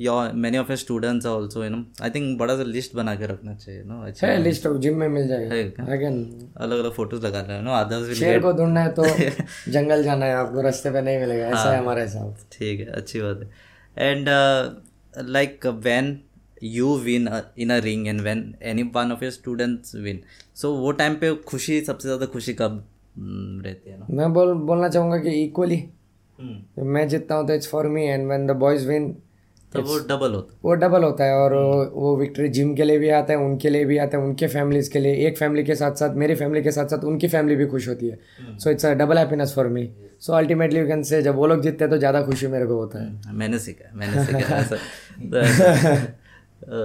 many 0.00 0.56
of 0.56 0.68
your 0.68 0.76
students 0.76 1.24
are 1.24 1.34
also 1.36 1.62
you 1.62 1.70
know 1.70 1.78
I 2.00 2.10
think 2.10 2.38
बड़ा 2.38 2.56
सा 2.56 2.62
list 2.62 2.94
बना 2.96 3.14
के 3.14 3.26
रखना 3.26 3.54
चाहिए 3.54 3.82
ना 3.84 4.00
अच्छा 4.06 4.26
है 4.26 4.42
list 4.42 4.68
gym 4.68 4.96
में 4.96 5.08
मिल 5.08 5.26
जाएगा। 5.28 5.84
अगेन 5.92 6.18
अलग 6.56 6.78
अलग 6.78 6.92
फ़ोटोज़ 6.92 7.26
लगा 7.26 7.40
रहे 7.40 7.56
हैं 7.56 7.62
नो 7.62 7.72
अदर्स 7.72 8.06
विल 8.08 8.14
शेर 8.14 8.40
को 8.40 8.52
ढूंढना 8.52 8.80
है 8.80 8.92
तो 8.92 9.02
जंगल 9.72 10.02
जाना 10.04 10.26
है 10.26 10.34
आपको 10.34 10.60
रास्ते 10.60 10.90
पे 10.90 11.00
नहीं 11.00 11.18
मिलेगा 11.18 11.46
ऐसा 11.46 11.72
है 11.72 11.78
हमारा 11.78 12.02
हिसाब 12.02 12.36
ठीक 12.52 12.80
है 12.80 12.86
अच्छी 12.86 13.20
बात 13.20 13.40
है। 13.42 14.10
And 14.10 14.28
like 15.28 15.66
when 15.66 16.18
you 16.62 16.96
win 16.98 17.28
in 17.58 17.70
a 17.70 17.78
ring 17.78 18.08
and 18.08 18.20
when 18.20 18.54
any 18.62 18.82
one 18.82 19.12
of 19.12 19.24
your 19.24 19.32
students 19.32 19.94
win 19.94 20.20
so 20.54 20.72
वो 20.72 20.92
टाइम 20.92 21.14
पे 21.14 21.34
खुशी 21.34 21.80
सबसे 21.80 22.08
ज़्यादा 22.08 22.26
खुशी 22.26 22.54
कब 22.54 22.82
mm, 22.82 23.64
रहती 23.66 23.90
है 23.90 23.98
ना 24.00 24.06
मैं 24.10 24.32
बोल 24.32 24.54
बोलना 24.54 24.88
चाहूँगा 24.88 25.18
कि 25.18 25.44
इक्वली 25.44 25.84
Hmm. 26.38 26.84
मैं 26.86 27.08
जीतता 27.08 27.34
हूँ 27.34 27.46
तो 27.46 27.54
it's 27.54 27.68
for 27.68 27.86
me 27.86 28.04
and 28.04 28.26
when 28.26 28.46
the 28.46 28.50
boys 28.50 28.86
win 28.88 29.06
तो 29.72 29.82
वो 29.82 29.98
डबल 30.08 30.34
होता 30.34 30.52
है 30.52 30.58
वो 30.64 30.74
डबल 30.74 31.02
होता 31.04 31.24
है 31.24 31.34
और 31.36 31.54
वो- 31.94 32.18
विक्ट्री 32.20 32.48
जिम 32.48 32.74
के 32.74 32.84
लिए 32.84 32.98
भी 32.98 33.08
आता 33.16 33.32
है 33.32 33.38
उनके 33.38 33.70
लिए 33.70 33.84
भी 33.84 33.98
आता 33.98 34.18
है 34.18 34.24
उनके 34.24 34.46
फैमिलीज़ 34.48 34.90
के 34.92 34.98
लिए 34.98 35.26
एक 35.26 35.38
फैमिली 35.38 35.64
के 35.64 35.74
साथ 35.74 35.94
साथ 35.94 36.14
मेरी 36.14 36.34
फैमिली 36.34 36.62
के 36.62 36.70
साथ 36.72 36.86
साथ 36.86 37.04
उनकी 37.04 37.28
फैमिली 37.28 37.56
भी 37.56 37.66
खुश 37.66 37.88
होती 37.88 38.08
है 38.08 38.18
so 38.58 38.70
it's 38.70 38.86
a 38.86 38.92
double 39.02 39.18
happiness 39.18 39.52
for 39.54 39.68
me 39.68 39.88
so 40.20 40.32
ultimately 40.32 40.80
you 40.80 40.86
can 40.86 41.02
say 41.10 41.22
जब 41.22 41.36
वो 41.36 41.46
लोग 41.46 41.62
जीतते 41.62 41.84
हैं 41.84 41.90
तो 41.90 41.98
ज़्यादा 41.98 42.22
खुशी 42.22 42.46
मेरे 42.56 42.66
को 42.66 42.74
होता 42.74 43.02
है 43.02 43.10
है 43.26 43.34
मैंने 43.34 43.58
सीखा 43.58 43.90
मैंने 43.94 44.24
सीखा 44.24 44.56
ऐसा 44.56 44.76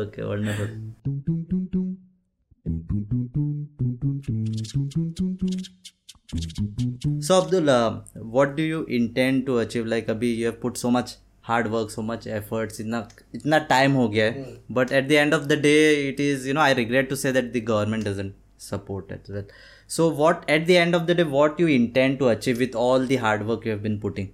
okay 0.02 0.24
wonderful 0.24 1.72
So 7.22 7.42
Abdul, 7.42 7.70
uh, 7.70 8.02
what 8.16 8.56
do 8.56 8.64
you 8.64 8.86
intend 8.88 9.46
to 9.48 9.60
achieve? 9.60 9.86
Like 9.86 10.10
अभी 10.10 10.32
you 10.38 10.46
have 10.48 10.60
put 10.62 10.78
so 10.78 10.92
much 10.92 11.14
hard 11.43 11.71
work, 11.71 11.91
so 11.91 12.03
much 12.03 12.27
efforts, 12.27 12.81
इतना 12.81 13.07
इतना 13.35 13.67
time 13.69 13.97
हो 13.97 14.09
गया 14.09 14.25
है. 14.25 14.45
But 14.79 14.93
at 15.01 15.09
the 15.09 15.19
end 15.19 15.39
of 15.41 15.49
the 15.49 15.57
day, 15.57 16.09
it 16.09 16.21
is 16.21 16.47
you 16.47 16.55
know 16.55 16.67
I 16.69 16.73
regret 16.81 17.09
to 17.11 17.17
say 17.17 17.33
that 17.39 17.53
the 17.53 17.61
government 17.61 18.05
doesn't 18.05 18.35
support 18.57 19.13
it. 19.13 19.29
Well. 19.29 19.45
So 19.87 20.09
what 20.23 20.45
at 20.49 20.67
the 20.67 20.77
end 20.79 20.95
of 20.95 21.07
the 21.07 21.15
day, 21.15 21.25
what 21.25 21.59
you 21.59 21.67
intend 21.67 22.19
to 22.19 22.29
achieve 22.29 22.59
with 22.59 22.75
all 22.75 23.07
the 23.13 23.17
hard 23.17 23.47
work 23.47 23.65
you 23.65 23.71
have 23.71 23.83
been 23.83 23.99
putting? 24.01 24.29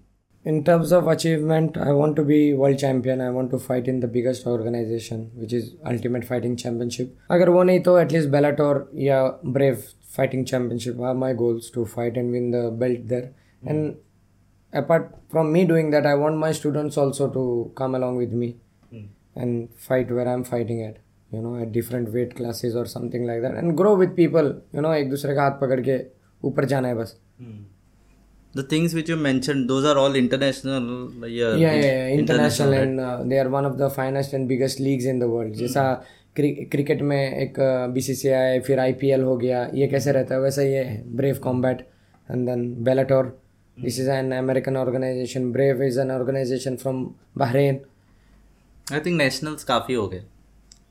In 0.52 0.62
terms 0.64 0.90
of 0.92 1.07
achievement, 1.09 1.76
I 1.78 1.92
want 1.92 2.16
to 2.16 2.22
be 2.22 2.38
world 2.52 2.78
champion. 2.78 3.20
I 3.26 3.30
want 3.30 3.50
to 3.52 3.59
fight 3.59 3.87
in 3.88 4.00
the 4.00 4.09
biggest 4.16 4.46
organization, 4.46 5.30
which 5.35 5.54
is 5.59 5.74
Ultimate 5.92 6.26
Fighting 6.30 6.57
Championship. 6.62 7.14
अगर 7.30 7.50
वो 7.50 7.62
नहीं 7.64 7.80
तो 7.83 7.94
at 8.00 8.12
least 8.16 8.30
Bellator 8.35 8.72
या 9.04 9.20
Brave 9.59 9.87
Fighting 10.16 10.44
Championship 10.44 11.00
are 11.00 11.14
my 11.14 11.33
goals 11.33 11.70
to 11.76 11.87
fight 11.94 12.18
and 12.22 12.30
win 12.38 12.50
the 12.57 12.70
belt 12.83 13.07
there. 13.14 13.30
And 13.66 13.96
Apart 14.73 15.15
from 15.29 15.51
me 15.51 15.65
doing 15.65 15.91
that, 15.91 16.05
I 16.05 16.15
want 16.15 16.38
my 16.38 16.51
students 16.51 16.97
also 16.97 17.29
to 17.29 17.71
come 17.75 17.95
along 17.95 18.17
with 18.17 18.32
me 18.32 18.55
mm. 18.93 19.08
and 19.36 19.69
fight 19.77 20.12
where 20.12 20.27
I'm 20.27 20.43
fighting 20.43 20.84
at. 20.84 20.97
You 21.32 21.41
know, 21.41 21.55
at 21.62 21.71
different 21.71 22.12
weight 22.12 22.36
classes 22.36 22.75
or 22.75 22.86
something 22.86 23.25
like 23.25 23.41
that, 23.41 23.53
and 23.53 23.77
grow 23.77 23.95
with 23.95 24.15
people. 24.15 24.47
You 24.73 24.82
know, 24.82 24.93
एक 24.93 25.10
दूसरे 25.10 25.36
का 25.36 25.43
हाथ 25.43 25.60
पकड़ 25.60 25.79
के 25.88 25.97
ऊपर 26.47 26.65
जाना 26.65 26.88
है 26.88 26.95
बस. 26.95 27.15
The 28.55 28.63
things 28.63 28.95
which 28.95 29.10
you 29.10 29.15
mentioned, 29.15 29.69
those 29.69 29.86
are 29.86 29.97
all 30.03 30.15
international. 30.15 30.88
Yeah, 31.27 31.55
yeah, 31.55 31.73
yeah, 31.73 31.84
yeah. 31.84 32.08
international 32.08 32.71
right? 32.71 32.82
and 32.82 32.99
uh, 32.99 33.23
they 33.23 33.38
are 33.38 33.49
one 33.49 33.65
of 33.65 33.77
the 33.77 33.89
finest 33.91 34.34
and 34.34 34.47
biggest 34.47 34.79
leagues 34.79 35.05
in 35.05 35.19
the 35.19 35.27
world 35.34 35.53
Mm. 35.53 35.60
जैसा 35.60 35.84
क्रिकेट 36.36 37.01
में 37.01 37.17
एक 37.17 37.60
B 37.93 38.01
C 38.01 38.13
सी 38.15 38.29
आई 38.29 38.60
फिर 38.65 38.79
I 38.79 38.93
P 39.01 39.10
L 39.12 39.23
हो 39.23 39.36
गया 39.38 39.63
ये 39.73 39.88
कैसे 39.88 40.12
रहता 40.12 40.36
है 40.36 40.41
वैसा 40.41 40.62
ये 40.62 40.84
brave 41.21 41.39
combat 41.43 41.82
and 42.32 42.45
then 42.47 42.65
Bellator 42.84 43.32
This 43.83 43.98
is 44.00 44.09
an 44.09 44.30
American 44.33 44.76
organization 44.76 45.50
Brave 45.52 45.83
is 45.83 45.98
an 45.98 46.11
organization 46.11 46.76
from 46.85 47.04
Bahrain 47.38 47.80
I 48.92 48.98
think 49.04 49.20
nationals 49.20 49.62
काफी 49.68 49.94
हो 49.94 50.07
गए. 50.09 50.22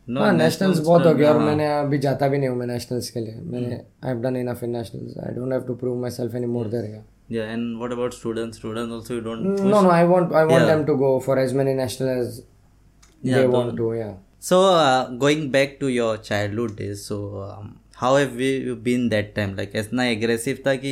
No, 0.10 0.20
हाँ 0.20 0.32
नेशनल्स 0.34 0.80
बहुत 0.86 1.06
हो 1.06 1.14
गया 1.16 1.30
और 1.32 1.38
हाँ. 1.38 1.46
मैंने 1.48 1.68
अभी 1.80 1.98
जाता 2.06 2.28
भी 2.28 2.38
नहीं 2.38 2.50
हूँ 2.50 2.58
मैं 2.58 2.66
नेशनल्स 2.68 3.10
के 3.10 3.20
लिए 3.20 3.36
मैंने 3.52 3.76
I 3.76 4.10
have 4.10 4.22
done 4.22 4.36
enough 4.38 4.64
in 4.64 4.70
nationals 4.78 5.18
I 5.28 5.34
don't 5.36 5.52
have 5.54 5.62
to 5.68 5.76
prove 5.84 6.00
myself 6.12 6.36
any 6.36 6.46
more 6.56 6.68
there 6.76 7.02
Yeah, 7.34 7.52
and 7.56 7.78
what 7.82 7.94
about 7.96 8.14
students? 8.16 8.58
Students 8.62 8.94
also 8.96 9.16
you 9.18 9.22
don't. 9.28 9.46
No, 9.68 9.78
no, 9.84 9.92
I 9.92 10.02
want 10.10 10.34
I 10.40 10.42
want 10.48 10.56
Yeah. 10.56 10.66
them 10.72 10.82
to 10.90 10.96
go 11.04 11.12
for 11.28 11.38
as 11.44 11.54
many 11.60 11.76
national 11.78 12.10
as 12.14 12.34
Yeah, 12.40 13.38
they 13.38 13.44
don't- 13.44 13.56
want 13.58 13.78
to. 13.78 13.88
Yeah. 14.00 14.12
So 14.48 14.60
uh, 14.72 14.98
going 15.24 15.46
back 15.54 15.78
to 15.84 15.92
your 15.94 16.10
childhood 16.30 16.74
days, 16.82 17.06
so 17.12 17.20
um, 17.46 17.70
how 18.01 18.11
have 18.17 18.41
you 18.41 18.75
been 18.83 19.09
that 19.13 19.31
time? 19.37 19.55
Like 19.59 19.75
इतना 19.77 20.03
aggressive 20.11 20.59
था 20.67 20.75
कि 20.75 20.91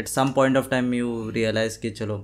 at 0.00 0.06
some 0.08 0.30
point 0.36 0.58
of 0.60 0.70
time 0.70 0.92
you 0.98 1.08
realize 1.34 1.76
कि 1.76 1.90
चलो 1.90 2.16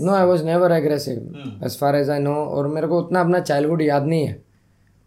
no 0.00 0.12
I 0.12 0.24
was 0.26 0.42
was 0.42 0.48
never 0.48 0.70
aggressive 0.76 1.20
as 1.66 1.74
far 1.80 1.92
as 1.96 2.10
I 2.12 2.18
know 2.26 2.36
और 2.56 2.68
मेरे 2.68 2.86
को 2.86 3.00
उतना 3.00 3.20
अपना 3.20 3.40
चाइल्डहुड 3.40 3.82
याद 3.82 4.06
नहीं 4.06 4.26
है। 4.26 4.42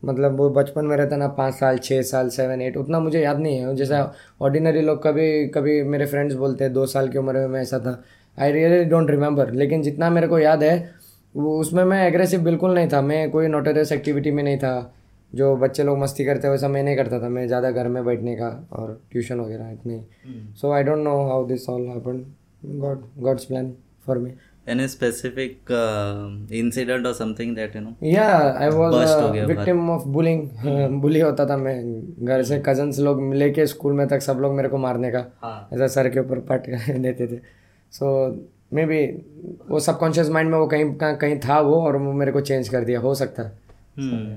मतलब 0.04 0.38
वो 0.38 0.50
बचपन 0.50 0.86
में 0.86 0.96
रहता 0.98 1.16
ना 1.18 1.28
पाँच 1.38 1.54
साल 1.54 1.78
छः 1.78 2.02
साल 2.02 2.30
सेवन 2.30 2.62
एट 2.62 2.78
उतना 2.78 3.00
मुझे 3.00 3.22
याद 3.22 3.40
नहीं 3.40 3.58
है। 3.58 3.76
जैसा 3.76 4.14
ऑर्डिनरी 4.42 4.82
लोग 4.82 5.02
कभी 5.04 5.48
कभी 5.56 5.82
मेरे 5.84 6.06
फ्रेंड्स 6.06 6.36
बोलते 6.36 6.64
हैं 6.64 6.74
दो 6.74 6.86
साल 6.86 7.10
की 7.10 7.18
उम्र 7.18 7.34
में 7.34 7.48
मैं 7.48 7.62
ऐसा 7.62 7.80
था। 7.80 8.04
आई 8.38 8.52
रियली 8.52 8.84
डोंट 8.86 9.10
रिमेंबर 9.10 9.52
लेकिन 9.54 9.82
जितना 9.84 10.10
मेरे 10.10 10.28
को 10.28 10.40
याद 10.40 10.64
है 10.64 10.76
वो 11.36 11.60
उसमें 11.60 11.84
मैं 11.84 12.06
एग्रेसिव 12.08 12.42
बिल्कुल 12.44 12.74
नहीं 12.76 12.88
था। 12.94 13.02
मैं 13.02 13.30
कोई 13.32 13.48
नोटरियस 13.48 13.92
एक्टिविटी 13.92 14.32
में 14.32 14.44
नहीं 14.44 14.58
था। 14.58 14.76
जो 15.36 15.56
बच्चे 15.56 15.84
लोग 15.84 15.98
मस्ती 15.98 16.26
करते 16.26 16.48
हैं 16.48 16.52
वैसा 16.52 16.68
मैं 16.68 16.84
नहीं 16.84 16.96
करता 16.96 17.20
था 17.22 17.30
मैं 17.30 17.46
ज़्यादा 17.48 17.72
घर 17.72 17.88
में 17.88 18.04
बैठने 18.06 18.36
का 18.36 18.50
और 18.72 19.00
ट्यूशन 19.12 19.40
वगैरह 19.40 19.70
इतने। 19.72 20.04
So 20.62 20.72
I 20.72 20.84
don't 20.84 21.04
know 21.04 21.18
how 21.28 21.46
this 21.48 21.70
all 21.70 21.88
happen 21.88 22.26
God 22.66 23.04
God's 23.20 23.46
plan 23.46 23.74
for 24.06 24.18
me 24.18 24.32
any 24.68 24.86
specific 24.88 25.70
uh, 25.76 26.30
incident 26.58 27.08
or 27.10 27.14
something 27.20 27.54
that 27.56 27.76
you 27.76 27.82
know? 27.84 27.94
या 28.04 28.26
आई 28.60 28.70
Burst 28.70 28.76
हो 28.76 28.82
वॉज़ 28.82 29.32
गया 29.34 29.46
विक्टिम 29.46 29.90
ऑफ़ 29.90 30.04
बुलिंग 30.08 31.00
बुली 31.02 31.20
होता 31.20 31.46
था 31.46 31.58
मैं 31.58 31.78
घर 32.26 32.44
से 32.44 32.62
कजन्स 32.66 33.00
लोग 33.00 33.34
लेके 33.34 33.66
स्कूल 33.68 33.94
में 33.94 34.08
तक 34.08 34.22
सब 34.22 34.40
लोग 34.42 34.54
मेरे 34.56 34.70
को 34.70 34.78
मारने 34.78 35.12
का। 35.12 35.26
हाँ. 35.42 35.70
ऐसा 35.74 35.88
सर 35.88 36.10
के 36.10 36.20
ऊपर 36.20 36.40
पट 36.52 36.70
देते 37.00 37.28
थे। 37.28 37.40
सो 37.94 38.12
मे 38.74 38.86
बी 38.86 39.02
वो 39.70 39.80
सबकॉन्शियस 39.80 40.30
माइंड 40.30 40.52
में 40.52 40.58
वो 40.58 40.68
कहीं 40.68 40.94
कहीं 40.96 41.16
कहीं 41.16 41.40
था 41.40 41.60
वो 41.62 41.82
और 41.82 41.98
वो 41.98 42.14
मेरे 42.14 42.32
को 42.32 42.42
चेंज 42.42 42.70
कर 42.70 42.84
दिया 42.84 43.00
हो 43.00 43.14
सकता 43.16 43.44
है। 43.44 43.58
हम्म। 43.98 44.36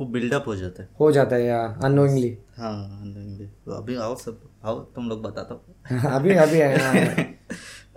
वो 0.00 0.06
बिल्डअप 0.06 0.44
हो 0.46 0.54
जाता 0.56 0.82
है। 0.82 0.88
हो 1.00 1.10
जाता 1.12 1.36
है 1.36 1.44
या 1.44 1.58
अनोइंगली 1.84 2.36
हाँ 2.56 2.72
नहीं, 3.04 3.46
तो 3.48 3.72
अभी 3.72 3.96
आओ 3.96 4.14
सब 4.16 4.40
आओ 4.64 4.78
तुम 4.94 5.08
लोग 5.08 5.22
बताता 5.22 5.54
हूँ। 5.54 6.10
अभी 6.14 6.34
अभी 6.34 6.58
है 6.58 6.78
हाँ। 6.78 7.26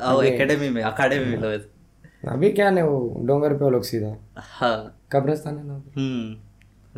आओ 0.09 0.21
एकेडमी 0.21 0.69
में 0.69 0.81
अखाड़े 0.83 1.19
में 1.19 1.37
ऐसे। 1.37 2.29
अभी 2.29 2.51
क्या 2.51 2.69
नहीं 2.69 2.83
वो 2.83 3.23
डोंगर 3.27 3.53
पे 3.53 3.63
वो 3.63 3.69
लोग 3.69 3.83
सीधा। 3.83 4.15
हाँ। 4.37 4.77
कब्रिस्तान 5.11 5.57
है 5.57 5.67
ना 5.67 5.83
हम्म। 5.97 6.35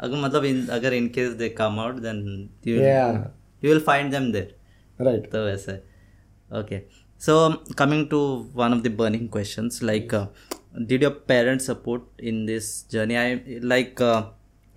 अगर 0.00 0.16
मतलब 0.16 0.44
इन 0.44 0.66
अगर 0.66 0.92
in 0.94 1.08
case 1.08 1.32
they 1.32 1.48
come 1.48 1.78
out 1.80 1.94
then 1.94 2.18
you 2.66 2.76
you 2.76 3.70
will 3.70 3.80
find 3.80 4.10
them 4.10 4.30
there 4.32 5.04
right 5.04 5.30
तो 5.32 5.44
वैसे 5.44 5.72
okay 6.50 6.78
so 7.20 7.34
coming 7.78 8.06
to 8.10 8.18
one 8.54 8.74
of 8.74 8.80
the 8.82 8.94
burning 8.98 9.28
questions 9.28 9.80
like 9.82 10.14
did 10.78 11.02
your 11.02 11.24
parents 11.28 11.66
support 11.66 12.02
in 12.20 12.46
this 12.46 12.90
journey 12.90 13.14
I 13.14 13.40
like 13.48 13.96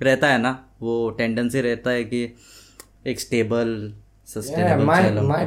रहता 0.02 0.28
है 0.28 0.42
ना 0.42 0.66
वो 0.82 1.10
tendency 1.10 1.62
रहता 1.62 1.90
है 1.90 2.04
कि 2.04 2.36
एक 3.08 3.20
stable 3.20 3.94
sustainable 4.26 4.86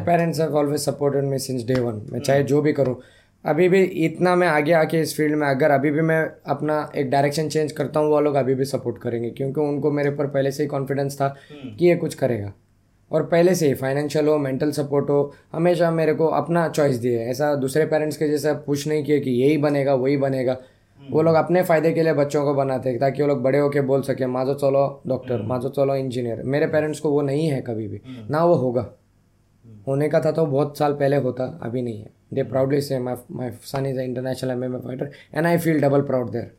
parents 0.06 0.40
have 0.40 0.54
always 0.54 0.82
supported 0.88 1.24
me 1.24 1.38
since 1.38 1.66
day 1.70 1.80
one. 1.84 2.12
मैं 2.12 2.20
चाहे 2.20 2.42
जो 2.42 2.62
भी 2.62 2.72
करूँ। 2.72 3.00
अभी 3.44 3.68
भी 3.68 3.82
इतना 3.82 4.36
मैं 4.36 4.48
आगे 4.48 4.72
आके 4.72 5.00
इस 5.00 5.16
फ़ील्ड 5.16 5.34
में 5.34 5.46
अगर 5.46 5.70
अभी 5.70 5.90
भी 5.90 6.00
मैं 6.00 6.30
अपना 6.46 6.92
एक 6.96 7.10
डायरेक्शन 7.10 7.48
चेंज 7.48 7.72
करता 7.72 8.00
हूँ 8.00 8.08
वो 8.08 8.20
लोग 8.20 8.34
अभी 8.34 8.54
भी 8.54 8.64
सपोर्ट 8.64 8.98
करेंगे 8.98 9.30
क्योंकि 9.30 9.60
उनको 9.60 9.90
मेरे 9.90 10.10
पर 10.10 10.26
पहले 10.26 10.50
से 10.52 10.62
ही 10.62 10.68
कॉन्फिडेंस 10.68 11.16
था 11.16 11.36
कि 11.52 11.86
ये 11.86 11.96
कुछ 11.96 12.14
करेगा। 12.14 12.52
और 13.10 13.24
पहले 13.26 13.54
से 13.54 13.68
ही 13.68 13.74
फाइनेंशियल 13.74 14.28
हो 14.28 14.36
मेंटल 14.38 14.70
सपोर्ट 14.72 15.10
हो 15.10 15.32
हमेशा 15.52 15.90
मेरे 15.90 16.14
को 16.14 16.26
अपना 16.34 16.68
चॉइस 16.68 16.96
दिए। 16.96 17.18
ऐसा 17.20 17.54
दूसरे 17.56 17.84
पेरेंट्स 17.86 18.16
के 18.16 18.28
जैसा 18.28 18.52
पुश 18.66 18.86
नहीं 18.88 19.04
किए 19.04 19.20
कि 19.20 19.30
यही 19.32 19.58
बनेगा 19.58 19.94
वही 19.94 20.16
बनेगा। 20.16 20.56
वो 21.00 21.22
लोग 21.22 21.34
अपने 21.34 21.62
फ़ायदे 21.62 21.92
के 21.92 22.02
लिए 22.02 22.12
बच्चों 22.14 22.44
को 22.44 22.54
बनाते 22.54 22.90
हैं 22.90 22.98
ताकि 22.98 23.22
वो 23.22 23.28
लोग 23.28 23.42
बड़े 23.42 23.58
होके 23.58 23.80
बोल 23.82 24.02
सके 24.02 24.26
माजो 24.26 24.54
चलो 24.56 25.02
डॉक्टर 25.06 25.42
माजो 25.42 25.68
चलो 25.68 25.94
इंजीनियर 25.96 26.42
मेरे 26.44 26.66
पेरेंट्स 26.66 27.00
को 27.00 27.10
वो 27.10 27.20
नहीं 27.22 27.46
है 27.48 27.60
कभी 27.62 27.86
भी। 27.88 28.00
ना 28.30 28.44
वो 28.44 28.54
होगा। 28.54 28.86
होने 29.86 30.08
का 30.08 30.20
था 30.20 30.30
तो 30.32 30.46
बहुत 30.46 30.78
साल 30.78 30.92
पहले 30.94 31.16
होता 31.18 31.44
अभी 31.62 31.82
नहीं 31.82 32.00
है। 32.00 32.10
They 32.34 32.42
proudly 32.44 32.80
say 32.80 32.98
my 32.98 33.14
my 33.32 33.50
son 33.64 33.86
is 33.86 34.00
international 34.00 34.50
M 34.50 34.64
M 34.64 34.78
fighter 34.78 35.10
and 35.34 35.46
I 35.46 35.58
feel 35.58 35.80
double 35.80 36.02
proud 36.02 36.30
there 36.30 36.50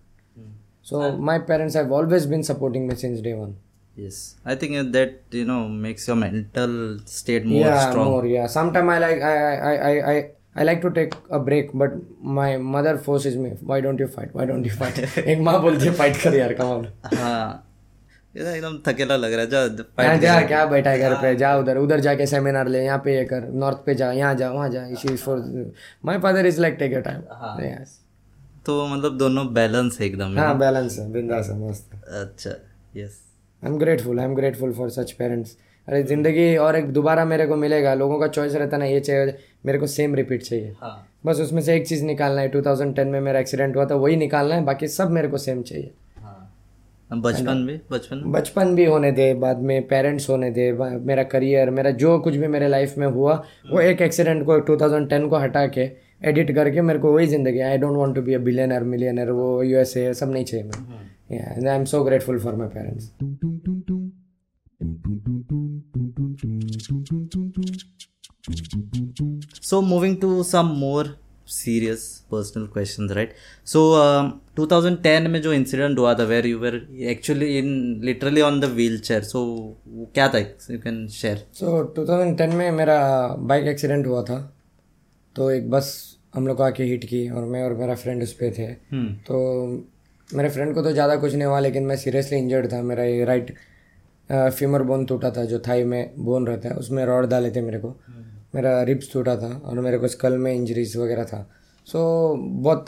so 0.84 1.18
my 1.20 1.40
parents 1.48 1.76
have 1.78 1.94
always 1.94 2.26
been 2.26 2.42
supporting 2.44 2.88
me 2.88 2.96
since 2.96 3.22
day 3.22 3.34
one 3.34 3.56
yes 3.98 4.18
i 4.46 4.56
think 4.56 4.74
that 4.92 5.14
you 5.32 5.46
know 5.46 5.68
makes 5.86 6.08
your 6.08 6.16
mental 6.16 6.74
state 7.18 7.46
more 7.46 7.62
yeah 7.62 7.90
strong 7.90 8.10
more 8.10 8.26
yeah 8.28 8.48
sometime 8.48 8.90
i 8.90 8.98
like 9.00 9.22
I, 9.22 9.36
I 9.70 9.74
i 9.74 9.94
i 10.14 10.16
i 10.56 10.64
like 10.64 10.82
to 10.82 10.92
take 10.92 11.14
a 11.30 11.40
break 11.40 11.72
but 11.74 11.94
my 12.40 12.58
mother 12.58 12.98
forces 13.00 13.38
me 13.38 13.52
why 13.62 13.80
don't 13.82 14.00
you 14.00 14.08
fight 14.08 14.34
why 14.34 14.46
don't 14.46 14.66
you 14.66 14.76
fight 14.82 15.00
एक 15.26 15.40
माँ 15.48 15.62
बोलती 15.62 15.86
है 15.86 15.94
fight 15.94 16.22
कर 16.24 16.36
यार 16.36 16.54
कमाल 16.54 16.88
हाँ 17.16 17.64
ये 18.36 18.44
तो 18.44 18.50
एकदम 18.50 18.78
थकेला 18.88 19.16
लग 19.18 19.34
रहा 19.34 19.42
है 19.42 19.50
जा 19.50 20.04
यहाँ 20.04 20.18
जा 20.20 20.42
क्या 20.48 20.66
बैठा 20.72 20.90
है 20.90 21.00
घर 21.00 21.16
पे 21.22 21.36
जा 21.36 21.56
उधर 21.58 21.78
उधर 21.78 22.00
जाके 22.00 22.26
सेमिनार 22.28 22.68
ले 22.68 22.84
यहाँ 22.84 22.98
पे 23.06 23.16
ये 23.16 23.24
कर 23.26 23.48
नॉर्थ 23.62 23.78
पे 23.86 23.96
जा 23.96 24.12
यहाँ 24.14 24.34
जा 24.36 24.52
वहाँ 24.52 24.70
जा 24.70 24.86
Ishi 24.88 25.16
for 25.16 25.40
my 26.06 26.20
father 26.26 26.46
is 26.46 26.62
like 26.62 26.76
take 26.80 26.94
your 26.94 27.02
time 27.02 27.86
तो 28.66 28.86
मतलब 28.88 29.18
दोनों 29.18 29.54
बैलेंस 29.54 30.00
है 30.00 30.06
एकदम 30.06 30.38
हाँ 30.40 30.58
बैलेंस 30.60 31.00
है 31.00 31.12
बिंदास 31.12 31.50
है 31.50 31.60
मस्त 31.60 32.04
अच्छा 32.22 32.56
yes 32.96 33.27
I 33.63 33.72
am 33.72 33.78
grateful 33.78 34.20
I 34.20 34.26
am 34.26 34.36
grateful 34.36 34.74
for 34.74 34.89
such 34.89 35.12
parents 35.12 35.58
अरे 35.88 36.02
ज़िंदगी 36.04 36.56
और 36.58 36.76
एक 36.76 36.91
दोबारा 36.93 37.24
मेरे 37.26 37.46
को 37.48 37.56
मिलेगा 37.56 37.93
लोगों 37.93 38.20
का 38.20 38.28
चॉइस 38.28 38.56
रहता 38.56 38.78
ना 38.78 38.86
ये 38.86 39.00
चाहिए 39.00 39.34
मेरे 39.65 39.80
को 39.80 39.88
सेम 39.88 40.15
रिपीट 40.15 40.41
चाहिए। 40.43 40.74
हाँ। 40.82 41.08
बस 41.26 41.39
उसमें 41.39 41.62
से 41.62 41.76
एक 41.76 41.88
चीज़ 41.88 42.04
निकालना 42.06 42.41
है 42.41 42.52
2010 42.52 43.06
में 43.06 43.20
मेरा 43.22 43.39
एक्सीडेंट 43.39 43.76
हुआ 43.76 43.86
था 43.86 43.96
वही 43.96 44.15
निकालना 44.15 44.56
है 44.56 44.63
बाकी 44.65 44.88
सब 44.88 45.12
मेरे 45.12 45.28
को 45.28 45.38
सेम 45.38 45.62
चाहिए। 45.62 45.91
हाँ। 46.17 46.54
बचपन 47.12 47.65
भी 47.67 47.80
बचपन 47.91 48.24
बचपन 48.32 48.76
भी 48.76 48.86
होने 48.86 49.12
दे 49.12 49.34
बाद 49.36 49.62
में 49.62 49.82
पेरेंट्स 49.88 50.30
होने 50.30 50.52
दे 50.52 50.72
मेरा 50.72 51.24
करियर 51.26 51.70
मेरा 51.70 51.91
जो 52.04 52.17
कुछ 52.20 52.36
भी 52.36 52.48
मेरे 52.48 52.67
लाइफ 52.67 52.98
में 52.98 53.08
हुआ 53.08 53.41
वो 53.72 53.80
एक 53.82 54.02
एक्सीडेंट 54.02 54.46
को 54.46 54.60
2010 54.67 55.30
को 55.30 55.38
हटा 55.38 55.65
के 55.67 55.89
एडिट 56.26 56.56
करके 56.56 56.82
मेरे 56.82 57.00
को 57.00 57.13
वही 57.13 57.28
ज़िंदगी 57.28 57.60
I 57.60 57.78
don't 57.78 57.98
want 57.98 58.15
to 58.15 58.22
be 58.22 58.34
a 58.34 58.39
billionaire 58.39 58.84
millionaire 58.86 59.32
वो 59.32 59.62
यूएसए 59.63 60.13
सब 60.13 60.32
नहीं 60.32 60.46
चाहिए 60.46 61.15
मैं 61.32 61.70
I 61.70 61.78
am 61.80 61.86
so 61.86 62.04
grateful 62.04 62.40
for 62.40 62.56
my 62.56 62.68
parents 62.68 63.12
So 69.62 69.82
moving 69.82 70.13
to 70.22 70.28
some 70.44 70.68
more 70.82 71.06
serious 71.48 72.04
personal 72.34 72.68
questions, 72.78 73.12
right? 73.12 73.30
So 73.66 73.80
um, 73.80 74.32
2010 74.60 75.28
में 75.28 75.42
जो 75.42 75.54
इंसिडेंट 75.54 76.00
हुआ 76.00 76.13
था 76.13 76.24
where 76.24 76.46
you 76.46 76.60
were 76.60 76.88
actually 77.00 77.58
in 77.58 78.02
literally 78.04 78.42
on 78.42 78.60
the 78.60 78.66
wheel 78.66 79.00
chair 79.00 79.24
सो 79.24 79.74
क्या 79.88 80.28
था? 80.28 80.38
यू 80.38 80.80
कैन 80.80 81.08
शेयर 81.08 81.48
सो 81.54 81.94
2010 82.40 82.54
में 82.54 82.72
मेरा 82.72 83.28
bike 83.28 83.66
accident 83.66 84.08
हुआ 84.08 84.24
था। 84.24 84.56
तो 85.36 85.52
एक 85.52 85.70
बस 85.70 86.18
हम 86.36 86.48
लोग 86.48 86.62
आके 86.62 86.84
हिट 86.84 87.06
की 87.06 87.30
और 87.30 87.46
मैं 87.46 87.63
और 87.63 87.74
मेरा 87.74 87.96
फ्रेंड 87.96 88.24
उस 88.24 88.34
पर 88.34 88.54
थे। 88.54 88.68
तो 89.13 89.38
मेरे 90.30 90.50
फ्रेंड 90.50 90.74
को 90.76 90.82
तो 90.84 90.92
ज़्यादा 90.92 91.16
कुछ 91.16 91.34
नहीं 91.34 91.48
हुआ 91.48 91.60
लेकिन 91.60 91.84
मैं 91.86 91.96
सीरियसली 91.98 92.38
इंजर्ड 92.38 92.72
था। 92.74 92.82
मेरा 92.84 93.04
ये 93.04 93.26
राइट 93.26 93.54
फीमर 94.30 94.84
बोन 94.84 95.06
टूटा 95.06 95.30
था 95.32 95.44
जो 95.46 95.60
थाई 95.68 95.84
में 95.84 96.13
बोन 96.20 96.48
रहता 96.48 96.70
है 96.70 96.76
उसमें 96.76 97.06
रॉड 97.06 97.26
डाले 97.30 97.52
थे 97.52 97.62
मेरे 97.62 97.80
को। 97.80 97.96
मेरा 98.56 98.82
रिब्स 98.84 99.12
टूटा 99.13 99.36
था 99.38 99.50
और 99.66 99.80
मेरे 99.80 99.98
को 99.98 100.08
स्कल 100.08 100.38
में 100.38 100.54
इंजरीज 100.54 100.96
वगैरह 100.98 101.24
था। 101.24 101.42
सो 101.88 101.98
so, 101.98 102.42
बहुत 102.63 102.86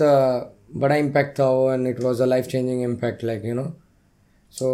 बड़ा 0.76 0.96
इम्पैक्ट 0.96 1.40
था 1.40 1.50
वो 1.50 1.72
and 1.74 1.88
it 1.88 2.00
was 2.04 2.22
a 2.24 2.26
life 2.26 2.46
changing 2.46 2.82
impact 2.84 3.24
like 3.24 3.46
you 3.46 3.54
know 3.56 3.64
so 4.54 4.68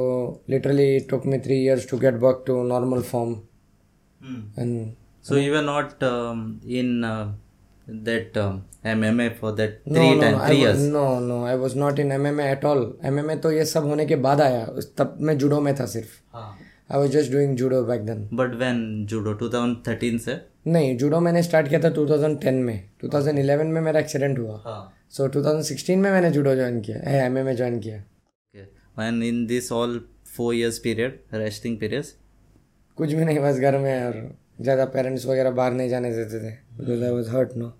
literally 0.50 0.96
it 0.96 1.10
took 1.10 1.26
me 1.26 1.40
three 1.40 1.66
years 1.66 1.90
to 1.90 1.98
get 1.98 2.20
back 2.22 2.46
to 2.48 2.62
normal 2.68 3.02
form 3.02 3.34
and 4.60 4.94
so 5.26 5.36
not 5.66 6.04
um, 6.04 6.42
in 6.80 7.04
uh, 7.04 7.26
that 7.88 8.36
um, 8.38 8.64
MMA 8.84 9.38
for 9.40 9.52
that 9.54 9.84
three 9.84 9.94
no 10.16 10.22
time 10.22 10.38
no, 10.38 10.46
three 10.46 10.58
years. 10.60 10.80
no 10.94 11.20
no 11.20 11.44
I 11.46 11.56
was 11.56 11.76
not 11.76 12.00
in 12.00 12.10
MMA 12.10 12.46
at 12.58 12.66
all 12.66 12.82
MMA 13.12 13.36
तो 13.42 13.52
ये 13.52 13.66
सब 13.66 13.86
होने 13.88 14.06
के 14.06 14.16
बाद 14.28 14.42
आया 14.42 14.66
तब 14.98 15.18
मैं 15.22 15.38
जुडो 15.38 15.60
में 15.62 15.74
था 15.80 15.86
सिर्फ़ 15.96 16.20
हाँ. 16.36 16.58
I 16.90 16.98
was 16.98 17.12
just 17.12 17.32
doing 17.32 17.56
judo 17.60 17.84
back 17.86 18.06
then 18.08 18.28
But 18.40 18.58
when 18.64 18.82
judo 19.12 19.34
2013 19.44 20.20
से 20.26 20.40
नहीं 20.68 20.96
जुडो 20.98 21.20
मैंने 21.20 21.44
स्टार्ट 21.44 21.68
किया 21.70 21.80
था 21.80 21.94
2010 21.96 22.62
में 22.66 22.90
2011 23.06 23.72
में 23.76 23.82
मेरा 23.82 24.00
एक्सीडेंट 24.00 24.40
हुआ 24.40 24.62
हाँ. 24.66 24.82
सो 25.18 25.28
2016 25.40 25.96
में 26.04 26.12
मैंने 26.12 26.32
जुडो 26.32 26.56
ज्वाइन 26.56 26.80
किया 26.88 27.26
एम 27.26 27.38
एम 27.38 27.52
ज्वाइन 27.56 27.80
किया 27.80 28.02
Okay. 28.56 28.66
And 29.08 29.24
in 29.24 29.46
this 29.48 29.72
all 29.78 30.00
four 30.38 30.54
years 30.54 30.80
period, 30.80 31.20
resting 31.44 31.78
periods. 31.84 32.14
कुछ 32.98 33.14
भी 33.14 33.26
नहीं 33.26 33.40
बस 33.40 33.58
घर 33.60 33.78
में 33.78 34.04
और 34.06 34.14
ज़्यादा 34.60 34.86
पेरेंट्स 34.94 35.26
वगैरह 35.26 35.52
बाहर 35.52 35.74
नहीं 35.74 35.90
जाने 35.90 36.12
देते 36.16 36.40
थे 36.40 36.52
because 36.78 37.04
I 37.04 37.10
was 37.12 37.30
hurt 37.36 37.58
no 37.58 37.72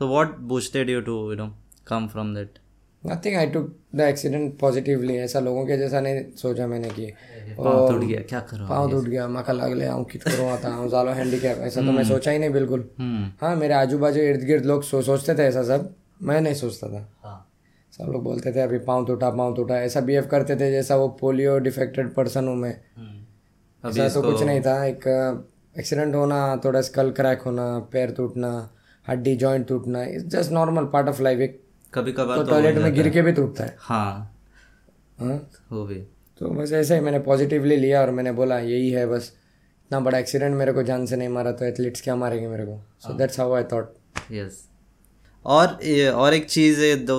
So 0.00 0.06
what 0.10 0.30
boosted 0.50 0.88
you 0.88 1.00
to 1.06 1.14
you 1.30 1.34
know 1.38 1.48
come 1.88 2.06
from 2.12 2.30
that? 2.36 2.58
Nothing 3.02 3.36
I 3.36 3.46
took 3.50 3.66
the 3.96 4.00
accident 4.00 4.58
positively 4.58 5.16
ऐसा 5.18 5.40
लोगों 5.40 5.64
के 5.66 5.76
जैसा 5.78 6.00
नहीं 6.00 6.22
सोचा 6.42 6.66
मैंने 6.66 6.88
कि 6.90 7.06
पाँव 7.58 7.88
टूट 7.90 8.02
गया 8.02 8.20
क्या 8.30 8.40
करो 8.50 8.66
पाँव 8.68 8.90
टूट 8.90 9.04
गया 9.04 9.26
मका 9.28 9.52
लागले 9.52 9.86
आऊँ 9.86 10.04
कित 10.10 10.22
करूँ 10.22 10.48
आता 10.50 10.68
हूँ 10.74 10.88
जालो 10.90 11.12
हैंडीकैप 11.20 11.58
ऐसा 11.66 11.80
तो 11.80 11.92
मैं 11.92 12.04
सोचा 12.04 12.30
ही 12.30 12.38
नहीं 12.38 12.50
बिल्कुल। 12.52 12.88
हम्म। 12.98 13.30
हाँ 13.40 13.54
मेरे 13.56 13.74
आजू 13.74 13.98
बाजू 13.98 14.20
इर्द 14.20 14.44
गिर्द 14.46 14.64
लोग 14.66 14.82
सो, 14.82 15.02
सोचते 15.02 15.34
थे 15.34 15.46
ऐसा 15.46 15.62
सब 15.70 15.94
मैं 16.22 16.40
नहीं 16.40 16.54
सोचता 16.54 16.88
था। 16.88 17.08
हाँ। 17.24 17.38
सब 17.92 18.12
लोग 18.12 18.22
बोलते 18.24 18.52
थे 18.52 18.60
अभी 18.60 18.78
पाँव 18.86 19.06
टूटा 19.06 19.30
पाँव 19.30 19.54
टूटा 19.56 19.80
ऐसा 19.82 20.00
बिहेव 20.00 20.26
करते 20.30 20.56
थे 20.56 20.70
जैसा 20.72 20.96
वो 20.96 21.08
पोलियो 21.20 21.58
डिफेक्टेड 21.68 22.14
पर्सन 22.14 22.48
हूँ 22.48 22.56
मैं। 22.56 22.74
हम्म। 22.96 23.11
ऐसा 23.84 24.08
तो 24.08 24.22
कुछ 24.22 24.42
नहीं 24.42 24.60
था 24.60 24.84
एक 24.84 25.04
एक्सीडेंट 25.78 26.14
होना 26.14 26.56
थोड़ा 26.64 26.80
स्कल 26.80 27.10
क्रैक 27.10 27.42
होना 27.42 27.78
पैर 27.92 28.10
टूटना 28.10 28.70
हड्डी 29.08 29.36
जॉइंट 29.36 29.66
टूटना 29.68 30.02
it's 30.04 30.24
just 30.24 30.52
normal 30.52 30.84
part 30.84 31.08
of 31.08 31.22
life 31.22 31.40
एक 31.40 31.60
कभी 31.94 32.12
कभार 32.12 32.36
तो 32.36 32.44
तो 32.44 32.50
टॉयलेट 32.50 32.76
में 32.78 32.94
गिर 32.94 33.08
के 33.08 33.22
भी 33.22 33.32
टूटता 33.32 33.64
है। 33.64 33.76
हाँ। 33.78 34.38
हाँ? 35.20 35.50
वो 35.72 35.84
भी। 35.86 35.94
तो 36.38 36.48
बस 36.48 36.72
ऐसे 36.72 36.94
ही 36.94 37.00
मैंने 37.00 37.18
पॉजिटिवली 37.18 37.76
लिया 37.76 38.00
और 38.00 38.10
मैंने 38.10 38.32
बोला 38.32 38.58
यही 38.58 38.90
है 38.90 39.06
बस 39.06 39.32
इतना 39.86 40.00
बड़ा 40.00 40.18
एक्सीडेंट 40.18 40.54
मेरे 40.54 40.72
को 40.72 40.82
जान 40.82 41.06
से 41.06 41.16
नहीं 41.16 41.28
मारा 41.28 41.52
तो 41.52 41.64
एथलीट्स 41.64 42.00
क्या 42.00 42.16
मारेंगे 42.16 42.48
मेरे 42.48 42.64
को? 42.64 42.80
So 43.00 43.12
that's 43.12 43.40
how 43.40 43.54
I 43.54 43.64
thought 43.64 43.94
yes 44.32 44.68
और 45.46 45.66
और 46.10 46.34
एक 46.34 46.48
चीज़ 46.50 46.80
है 46.80 46.94
दो 46.96 47.18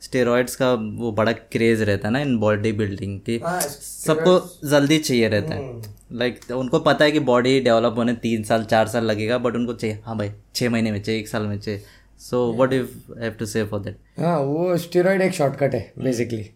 स्टेरॉइड्स 0.00 0.56
का 0.56 0.72
वो 0.72 1.12
बड़ा 1.12 1.32
क्रेज 1.32 1.82
रहता 1.82 2.08
है 2.08 2.12
ना 2.12 2.20
इन 2.20 2.36
बॉडी 2.38 2.72
बिल्डिंग 2.72 3.18
की। 3.20 3.40
सबको 3.80 4.38
जल्दी 4.68 4.98
चाहिए 4.98 5.28
रहता 5.28 5.54
है। 5.54 5.98
लाइक 6.12 6.38
like, 6.38 6.52
उनको 6.52 6.78
पता 6.80 7.04
है 7.04 7.12
कि 7.12 7.20
बॉडी 7.20 7.60
डेवलप 7.60 7.94
होने 7.96 8.12
तीन 8.22 8.42
साल 8.42 8.64
चार 8.64 8.88
साल 8.88 9.04
लगेगा 9.04 9.38
बट 9.38 9.54
उनको 9.54 9.72
चाहिए 9.72 9.98
हाँ 10.04 10.16
भाई 10.18 10.30
छः 10.54 10.70
महीने 10.70 10.92
में 10.92 11.02
चाहिए 11.02 11.20
एक 11.20 11.28
साल 11.28 11.42
में 11.42 11.58
चाहिए। 11.58 11.82
So 12.20 12.40
what 12.52 12.72
you 12.72 12.86
have 13.18 13.32
to 13.32 13.46
say 13.46 13.64
for 13.64 13.80
that 13.80 14.20
हाँ 14.20 14.38
वो 14.40 14.76
स्टेरॉइड 14.76 15.22
एक 15.22 15.32
शॉर्टकट 15.32 15.74
है 15.74 15.92
बेसिकली 15.98 16.50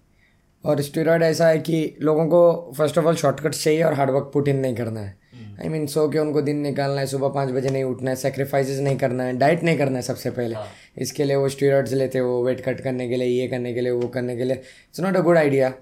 और 0.64 0.80
स्टेरॉइड 0.82 1.22
ऐसा 1.22 1.48
है 1.48 1.58
कि 1.58 1.96
लोगों 2.00 2.26
को 2.26 2.72
फ़र्स्ट 2.78 2.98
ऑफ़ 2.98 3.06
ऑल 3.06 3.16
शॉर्टकट 3.16 3.54
चाहिए 3.54 3.82
और 3.82 3.94
हार्डवर्क 3.94 4.30
पुट 4.34 4.48
इन 4.48 4.56
नहीं 4.56 4.74
करना 4.76 5.00
है। 5.00 5.16
आई 5.60 5.68
मीन 5.68 5.86
सो 5.86 6.08
के 6.08 6.18
उनको 6.18 6.40
दिन 6.42 6.56
निकालना 6.58 7.00
है 7.00 7.06
सुबह 7.06 7.28
पाँच 7.28 7.50
बजे 7.50 7.70
नहीं 7.70 7.84
उठना 7.84 8.10
है 8.10 8.16
सेक्रीफाइसेस 8.16 8.78
नहीं 8.80 8.96
करना 8.98 9.24
है 9.24 9.36
डाइट 9.38 9.62
नहीं 9.62 9.76
करना 9.78 9.96
है 9.96 10.02
सबसे 10.02 10.30
पहले। 10.30 10.56
इसके 10.98 11.24
लिए 11.24 11.36
वो 11.36 11.48
स्टीरॉइड्स 11.48 11.92
लेते 11.92 12.18
हैं 12.18 12.24
वो 12.24 12.42
वेट 12.44 12.60
कट 12.60 12.80
करने 12.80 13.08
के 13.08 13.16
लिए 13.16 13.28
ये 13.28 13.46
करने 13.48 13.74
के 13.74 13.80
लिए 13.80 13.92
वो 13.92 14.08
करने 14.08 14.36
के 14.36 14.44
लिए। 14.44 14.56
It's 14.56 15.00
not 15.00 15.16
a 15.16 15.20
good 15.20 15.36
idea 15.36 15.72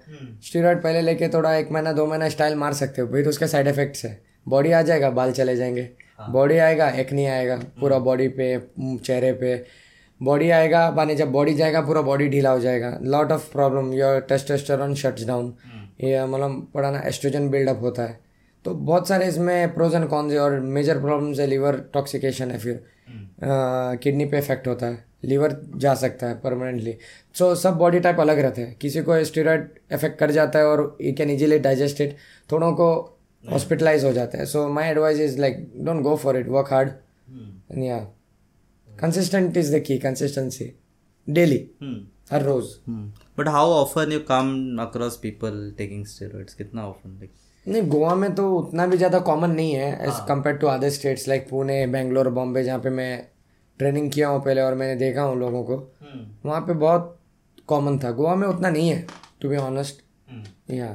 steroid 0.43 0.81
पहले 0.83 1.01
लेके 1.01 1.29
थोड़ा 1.29 1.55
एक 1.55 1.71
महीना 1.71 1.93
दो 1.93 2.05
महीना 2.05 2.29
स्टाइल 2.29 2.55
मार 2.55 2.73
सकते 2.73 3.01
हो 3.01 3.21
तो 3.23 3.29
उसके 3.29 3.47
साइड 3.47 3.67
इफेक्ट्स 3.67 4.05
है। 4.05 4.17
बॉडी 4.45 4.71
आ 4.71 4.81
जाएगा 4.81 5.09
बाल 5.11 5.31
चले 5.31 5.55
जाएँगे। 5.55 5.89
बॉडी 6.29 6.57
आएगा 6.57 6.89
एक 6.89 7.13
नहीं 7.13 7.27
आएगा 7.27 7.55
पूरा 7.79 7.99
बॉडी 7.99 8.27
पे 8.29 8.57
चेहरे 8.79 9.31
पे। 9.33 9.55
बॉडी 10.21 10.49
आएगा 10.51 10.89
माने 10.91 11.15
जब 11.15 11.31
बॉडी 11.31 11.53
जाएगा 11.53 11.81
पूरा 11.81 12.01
बॉडी 12.01 12.27
ढीला 12.29 12.51
हो 12.51 12.59
जाएगा। 12.59 12.97
Lot 13.03 13.31
of 13.31 13.51
problem 13.51 13.93
your 13.93 14.19
testosterone 14.29 14.93
shuts 14.95 15.25
down 15.27 15.53
ये 16.01 16.25
मतलब 16.25 16.67
बड़ा 16.75 16.91
ना 16.91 17.01
एस्ट्रोजन 17.07 17.49
बिल्डअप 17.49 17.81
होता 17.81 18.03
है। 18.03 18.17
तो 18.65 18.73
बहुत 18.73 19.07
सारे 19.07 19.27
इसमें 19.27 19.73
प्रोज 19.73 19.95
एंड 19.95 20.07
कॉन्स 20.09 20.33
है 20.33 20.39
और 20.39 20.59
मेजर 20.75 20.99
प्रॉब्लम्स 21.01 21.39
है 21.39 21.47
लीवर 21.47 21.77
टॉक्सिकेशन 21.93 22.51
है 22.51 22.57
फिर। 22.59 22.83
किडनी 24.03 24.25
पे 24.25 24.37
इफ़ेक्ट 24.37 24.67
होता 24.67 24.85
है। 24.85 25.05
लीवर 25.25 25.55
जा 25.77 25.93
सकता 25.95 26.27
है 26.27 26.39
परमानेंटली 26.39 26.95
सो 27.35 27.53
सब 27.55 27.77
बॉडी 27.77 27.99
टाइप 27.99 28.19
अलग 28.19 28.39
रहते 28.39 28.61
हैं। 28.61 28.75
किसी 28.77 29.01
को 29.01 29.23
स्टीरॉयड 29.25 29.67
इफ़ेक्ट 29.93 30.17
कर 30.19 30.31
जाता 30.31 30.59
है 30.59 30.65
और 30.65 30.97
यू 31.01 31.13
कैन 31.17 31.29
इजीली 31.29 31.59
डाइजेस्टेड 31.59 32.15
थोड़ों 32.51 32.71
को 32.73 32.89
हॉस्पिटलाइज 33.43 34.03
हो 34.05 34.11
जाता 34.13 34.37
है। 34.37 34.45
So 34.45 34.67
my 34.69 34.89
advice 34.89 35.19
is 35.19 35.39
like 35.41 35.71
don't 35.77 36.01
go 36.03 36.15
for 36.15 36.37
it 36.37 36.47
work 36.49 36.73
hard 36.73 36.89
या 37.79 37.97
consistent 38.89 39.57
is 39.57 39.75
the 39.75 39.79
key 39.83 39.97
consistency 39.99 40.71
daily 41.27 41.57
her 42.31 42.43
rose. 42.43 42.65
But 43.37 43.47
how 43.49 43.71
often 43.73 44.11
you 44.11 44.19
come 44.27 44.77
across 44.81 45.17
people 45.23 45.71
taking 45.77 46.05
steroids 46.05 46.53
कितना 46.53 46.87
often 46.87 47.17
like 47.19 47.31
नहीं 47.65 47.81
गोवा 47.89 48.13
में 48.15 48.33
तो 48.35 48.49
उतना 48.55 48.85
भी 48.87 48.97
ज़्यादा 48.97 49.19
कॉमन 49.27 49.51
नहीं 49.51 49.73
है 49.73 49.91
as 50.07 50.19
compare 50.27 50.55
to 50.55 50.67
other 50.67 50.89
states 50.91 51.27
like 51.27 51.47
Pune 51.49 51.85
Bangalore 51.87 52.29
Bombay 52.31 52.63
जहाँ 52.63 52.79
पे 52.79 52.89
मैं 52.91 53.11
ट्रेनिंग 53.79 54.09
किया 54.11 54.27
हूँ 54.27 54.41
पहले 54.45 54.61
और 54.61 54.75
मैंने 54.75 54.95
देखा 54.97 55.21
हूँ 55.21 55.39
लोगों 55.39 55.63
को 55.63 55.77
वहाँ 56.45 56.59
पे 56.61 56.73
बहुत 56.75 57.17
कॉमन 57.67 57.97
था। 57.99 58.11
गोवा 58.11 58.35
में 58.35 58.47
उतना 58.47 58.69
नहीं 58.69 58.89
है 58.89 59.05
टू 59.41 59.49
बी 59.49 59.57
ऑनेस्ट 59.57 60.01
या 60.71 60.89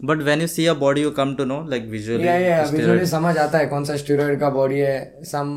but 0.00 0.22
when 0.22 0.40
you 0.40 0.46
see 0.46 0.66
a 0.66 0.74
body 0.74 1.02
you 1.02 1.10
come 1.12 1.34
to 1.34 1.44
know 1.44 1.62
like 1.68 1.84
visually 1.88 2.26
या 2.26 2.34
या 2.38 2.62
विजुअली 2.70 3.06
समझ 3.06 3.36
आता 3.38 3.58
है 3.58 3.66
कौन 3.66 3.84
सा 3.84 3.96
स्टीरॉयड 3.96 4.38
का 4.40 4.50
बॉडी 4.50 4.78
है। 4.78 5.22
सम 5.24 5.52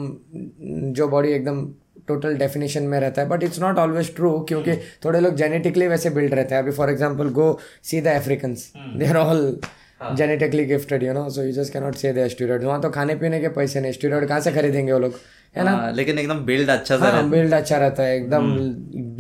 जो 0.96 1.08
बॉडी 1.08 1.32
एकदम 1.32 1.66
टोटल 2.08 2.38
डेफिनेशन 2.38 2.84
में 2.84 3.00
रहता 3.00 3.22
है 3.22 3.28
but 3.28 3.44
it's 3.44 3.60
not 3.60 3.78
always 3.80 4.16
true 4.16 4.40
क्योंकि 4.50 4.76
थोड़े 5.06 5.20
लोग 5.20 5.36
जेनेटिकली 5.36 5.88
वैसे 5.88 6.10
बिल्ड 6.10 6.34
रहते 6.34 6.56
हैं। 6.56 6.62
अभी 6.62 6.72
for 6.72 6.90
example 6.90 7.30
go 7.32 7.58
see 7.84 8.02
the 8.02 8.08
Africans 8.16 8.72
they 8.98 9.08
are 9.08 9.18
all 9.18 9.60
genetically 10.02 10.66
gifted 10.66 11.04
you 11.04 11.14
know 11.14 11.30
so 11.30 11.44
you 11.44 11.52
just 11.52 11.74
cannot 11.74 11.96
say 11.96 12.12
they 12.14 12.28
steroid 12.30 12.64
वहाँ 12.64 12.82
तो 12.82 12.90
खाने 12.90 13.16
पीने 13.16 13.40
के 13.42 13.48
पैसे 13.56 13.82
नहीं 13.82 13.92
स्टीरॉयड 13.92 14.28
कहाँ 14.28 14.40
से 14.40 14.52
खरीदेंगे 14.52 14.92
वो 14.92 15.00
लोग? 15.00 15.14
है 15.56 15.64
ना? 15.64 15.72
हाँ, 15.72 15.92
लेकिन 15.94 16.20
एकदम 16.20 16.40
बिल्ड 16.46 16.70
अच्छा 16.70 16.98
सा 16.98 17.10
हाँ 17.12 17.30
बिल्ड 17.30 17.54
अच्छा 17.54 17.78
रहता 17.78 18.04
है 18.04 18.16
एकदम 18.16 18.52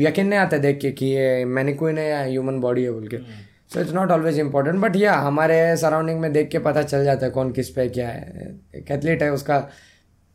यकीन 0.01 0.27
नहीं 0.27 0.39
आता 0.39 0.57
देख 0.57 0.79
के 0.79 0.91
कि 0.91 1.05
ये 1.05 1.45
मैनिक्विन 1.45 1.97
है 1.97 2.09
या 2.09 2.21
ह्यूमन 2.23 2.59
बॉडी 2.61 2.83
है 2.83 2.91
बोल 2.91 3.07
के। 3.07 3.17
So 3.73 3.79
it's 3.81 3.93
not 3.93 4.11
always 4.11 4.39
important 4.39 4.79
but 4.81 4.95
या 4.95 5.13
हमारे 5.13 5.75
सराउंडिंग 5.77 6.19
में 6.19 6.31
देख 6.33 6.49
के 6.49 6.59
पता 6.67 6.83
चल 6.83 7.03
जाता 7.05 7.25
है 7.25 7.31
कौन 7.31 7.51
किस 7.51 7.69
पे 7.69 7.87
क्या 7.89 8.07
है। 8.09 8.55
एक 8.75 8.91
एथलीट 8.91 9.23
है 9.23 9.31
उसका 9.33 9.67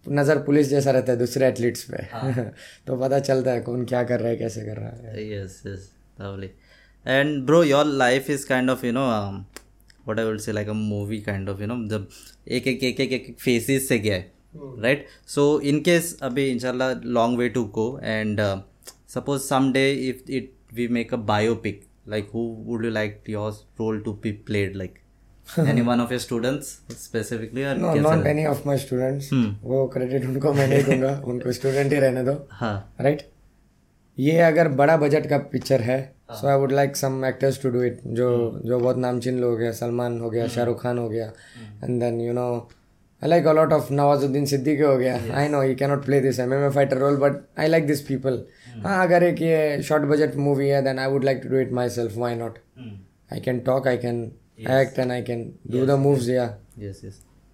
नज़र 0.07 0.39
पुलिस 0.43 0.69
जैसा 0.69 0.91
रहता 0.91 1.13
है 1.13 1.19
दूसरे 1.19 1.47
एथलीट्स 1.49 1.83
पे। 1.91 2.03
तो 2.87 2.97
पता 2.97 3.19
चलता 3.19 3.51
है 3.51 3.61
कौन 3.61 3.85
क्या 3.85 4.03
कर 4.05 4.21
रहा 4.21 4.29
है 4.29 4.37
कैसे 4.37 4.61
कर 4.61 4.77
रहा 4.77 4.89
है। 4.89 5.31
Yes 5.31 5.59
yes 5.67 5.89
lovely. 6.21 6.51
And 7.07 7.47
bro 7.47 7.65
your 7.69 7.85
life 7.85 8.31
is 8.31 8.45
kind 8.45 8.77
of 8.77 8.85
you 8.85 8.93
know 8.93 9.09
what 10.09 10.21
i 10.21 10.25
would 10.25 10.41
say 10.41 10.53
like 10.53 10.69
a 10.69 10.79
movie 10.81 11.21
kind 11.23 11.55
of 11.55 11.62
you 11.62 11.71
know 11.71 11.79
जब 11.91 12.09
एक 12.51 12.67
एक 12.67 12.83
एक 12.85 13.01
एक 13.01 13.12
एक 13.12 13.35
फेसिस 13.41 13.88
से 13.88 13.99
गया 13.99 14.15
है 14.15 14.31
राइट 14.83 15.07
सो 15.29 15.45
इन 15.65 15.81
केस 15.83 16.17
अभी 16.23 16.49
इंशाल्लाह 16.51 16.93
long 17.19 17.38
way 17.38 17.49
to 17.49 17.65
go 17.75 17.88
and 18.03 18.41
suppose 19.15 19.43
some 19.43 19.73
day 19.73 19.91
if 20.09 20.31
it 20.31 20.53
we 20.75 20.88
make 20.88 21.15
a 21.15 21.17
biopic 21.33 21.88
like 22.07 22.31
who 22.31 22.55
would 22.65 22.85
you 22.85 22.91
like 22.91 23.23
your 23.27 23.53
role 23.79 24.01
to 24.01 24.15
be 24.15 24.33
played 24.33 24.77
like? 24.77 24.99
Any 25.59 25.83
one 25.83 26.01
of 26.01 26.11
your 26.11 26.21
students 26.21 26.81
specifically 26.88 27.65
or 27.65 27.75
no 27.75 27.95
not 27.95 28.27
any 28.27 28.45
of 28.47 28.62
my 28.67 28.77
students 28.79 29.31
वो 29.62 29.87
credit 29.95 30.25
उनको 30.25 30.53
मैं 30.55 30.67
नहीं 30.69 30.83
दूँगा 30.85 31.11
उनको 31.33 31.53
student 31.53 31.93
ही 31.93 31.99
रहने 31.99 32.23
दो 32.25 32.35
हाँ. 32.51 32.95
Right 33.01 33.23
ये 34.19 34.38
अगर 34.43 34.69
बड़ा 34.81 34.97
बजट 34.97 35.27
का 35.29 35.38
पिक्चर 35.53 35.81
है 35.81 35.99
so 36.29 36.47
I 36.49 36.59
would 36.59 36.73
like 36.73 36.97
some 36.97 37.25
actors 37.25 37.63
to 37.63 37.71
do 37.71 37.83
it 37.83 38.01
जो 38.19 38.29
जो 38.65 38.79
बहुत 38.79 38.97
नामचीन 38.97 39.39
लोग 39.41 39.61
हैं 39.63 39.73
सलमान 39.73 40.21
हो 40.21 40.31
गया 40.31 40.47
शाहरुख 40.49 40.83
खान 40.83 40.99
हो 40.99 41.09
गया। 41.09 41.27
And 41.85 42.01
then 42.01 42.21
you 42.21 42.33
know 42.33 42.47
I 43.23 43.29
like 43.29 43.47
a 43.47 43.53
lot 43.53 43.73
of 43.73 43.93
Nawazuddin 43.93 44.47
Siddiqui 44.47 44.83
हो 44.83 44.97
गया। 44.97 45.19
I 45.41 45.49
know 45.49 45.63
you 45.63 45.75
cannot 45.77 46.05
play 46.05 46.21
this 46.21 46.39
M 46.41 46.53
M 46.55 46.67
A 46.67 46.71
fighter 46.75 46.99
role 46.99 47.17
but 47.17 47.41
I 47.59 47.69
like 47.69 47.87
this 47.87 48.01
people 48.07 48.45
हाँ 48.85 49.03
अगर 49.07 49.23
एक 49.23 49.43
ये 49.43 49.83
शॉर्ट 49.83 50.05
बजट 50.13 50.37
मूवी 50.47 50.69
है 50.69 50.83
then 50.85 50.99
I 50.99 51.11
would 51.13 51.25
like 51.25 51.41
to 51.43 51.49
do 51.49 51.59
it 51.59 51.73
myself 51.99 52.17
why 52.19 52.35
not 52.35 52.59
I 53.33 53.41
can 53.41 53.61
talk 53.67 53.89
I 53.89 53.97
can 54.07 54.23
act 54.81 54.99
and 54.99 55.13
I 55.13 55.23
can 55.23 55.53
do 55.71 55.87
the 55.87 55.99
moves 56.07 56.29
या 56.29 56.49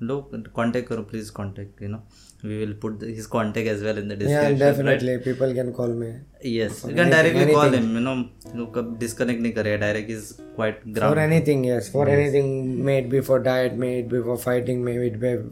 no 0.08 0.16
contact 0.56 0.86
karo 0.88 1.02
please 1.10 1.30
contact 1.36 1.80
you 1.84 1.88
know. 1.92 2.00
we 2.42 2.58
will 2.58 2.74
put 2.74 3.00
his 3.00 3.26
contact 3.26 3.66
as 3.66 3.82
well 3.82 3.98
in 3.98 4.08
the 4.08 4.16
description. 4.16 4.52
Yeah, 4.52 4.58
definitely. 4.58 5.14
Right? 5.16 5.24
People 5.24 5.52
can 5.54 5.72
call 5.72 5.88
me. 5.88 6.14
Yes, 6.40 6.84
you 6.84 6.94
can 6.94 7.10
directly 7.10 7.40
anything. 7.40 7.54
call 7.54 7.70
him. 7.70 7.94
You 7.94 8.00
know, 8.00 8.28
look 8.54 8.98
disconnect 8.98 9.40
nahi. 9.40 9.80
Direct 9.80 10.10
is 10.10 10.40
quite 10.54 10.80
ground. 10.92 11.14
For 11.14 11.20
anything, 11.20 11.64
yes. 11.64 11.88
For 11.88 12.08
yes. 12.08 12.18
anything, 12.18 12.84
made 12.84 13.10
before 13.10 13.40
diet, 13.40 13.74
made 13.74 14.08
before 14.08 14.38
fighting, 14.38 14.84
may 14.84 14.96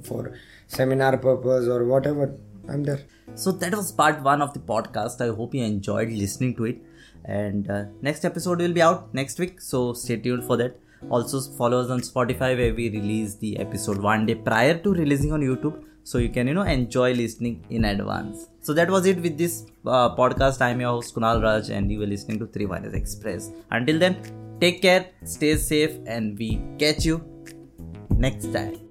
for 0.02 0.32
seminar 0.68 1.16
purpose 1.16 1.66
or 1.66 1.84
whatever. 1.84 2.34
I'm 2.68 2.84
there. 2.84 3.00
So 3.34 3.52
that 3.52 3.74
was 3.74 3.92
part 3.92 4.22
one 4.22 4.42
of 4.42 4.54
the 4.54 4.60
podcast. 4.60 5.20
I 5.20 5.34
hope 5.34 5.54
you 5.54 5.64
enjoyed 5.64 6.10
listening 6.10 6.54
to 6.56 6.64
it. 6.66 6.78
And 7.24 7.68
uh, 7.68 7.84
next 8.00 8.24
episode 8.24 8.60
will 8.60 8.72
be 8.72 8.82
out 8.82 9.12
next 9.12 9.38
week. 9.40 9.60
So 9.60 9.92
stay 9.92 10.16
tuned 10.16 10.44
for 10.44 10.56
that. 10.56 10.78
Also 11.10 11.40
follow 11.56 11.80
us 11.80 11.90
on 11.90 12.00
Spotify 12.00 12.56
where 12.56 12.74
we 12.74 12.90
release 12.90 13.34
the 13.34 13.58
episode 13.58 13.98
one 13.98 14.26
day 14.26 14.34
prior 14.34 14.78
to 14.78 14.92
releasing 14.92 15.32
on 15.32 15.40
YouTube. 15.40 15.82
So 16.10 16.18
you 16.18 16.28
can 16.34 16.46
you 16.50 16.54
know 16.54 16.66
enjoy 16.76 17.12
listening 17.20 17.54
in 17.68 17.84
advance. 17.84 18.48
So 18.60 18.72
that 18.78 18.88
was 18.88 19.06
it 19.06 19.20
with 19.26 19.36
this 19.36 19.54
uh, 19.84 20.14
podcast. 20.20 20.60
I'm 20.66 20.80
your 20.80 20.92
host 20.96 21.14
Kunal 21.16 21.42
Raj, 21.42 21.70
and 21.70 21.90
you 21.90 21.98
were 22.04 22.10
listening 22.14 22.38
to 22.44 22.46
Three 22.46 22.68
Virus 22.72 22.94
Express. 23.02 23.50
Until 23.72 23.98
then, 23.98 24.16
take 24.60 24.82
care, 24.82 25.06
stay 25.24 25.56
safe, 25.56 25.98
and 26.06 26.38
we 26.38 26.50
catch 26.78 27.04
you 27.04 27.22
next 28.26 28.52
time. 28.52 28.85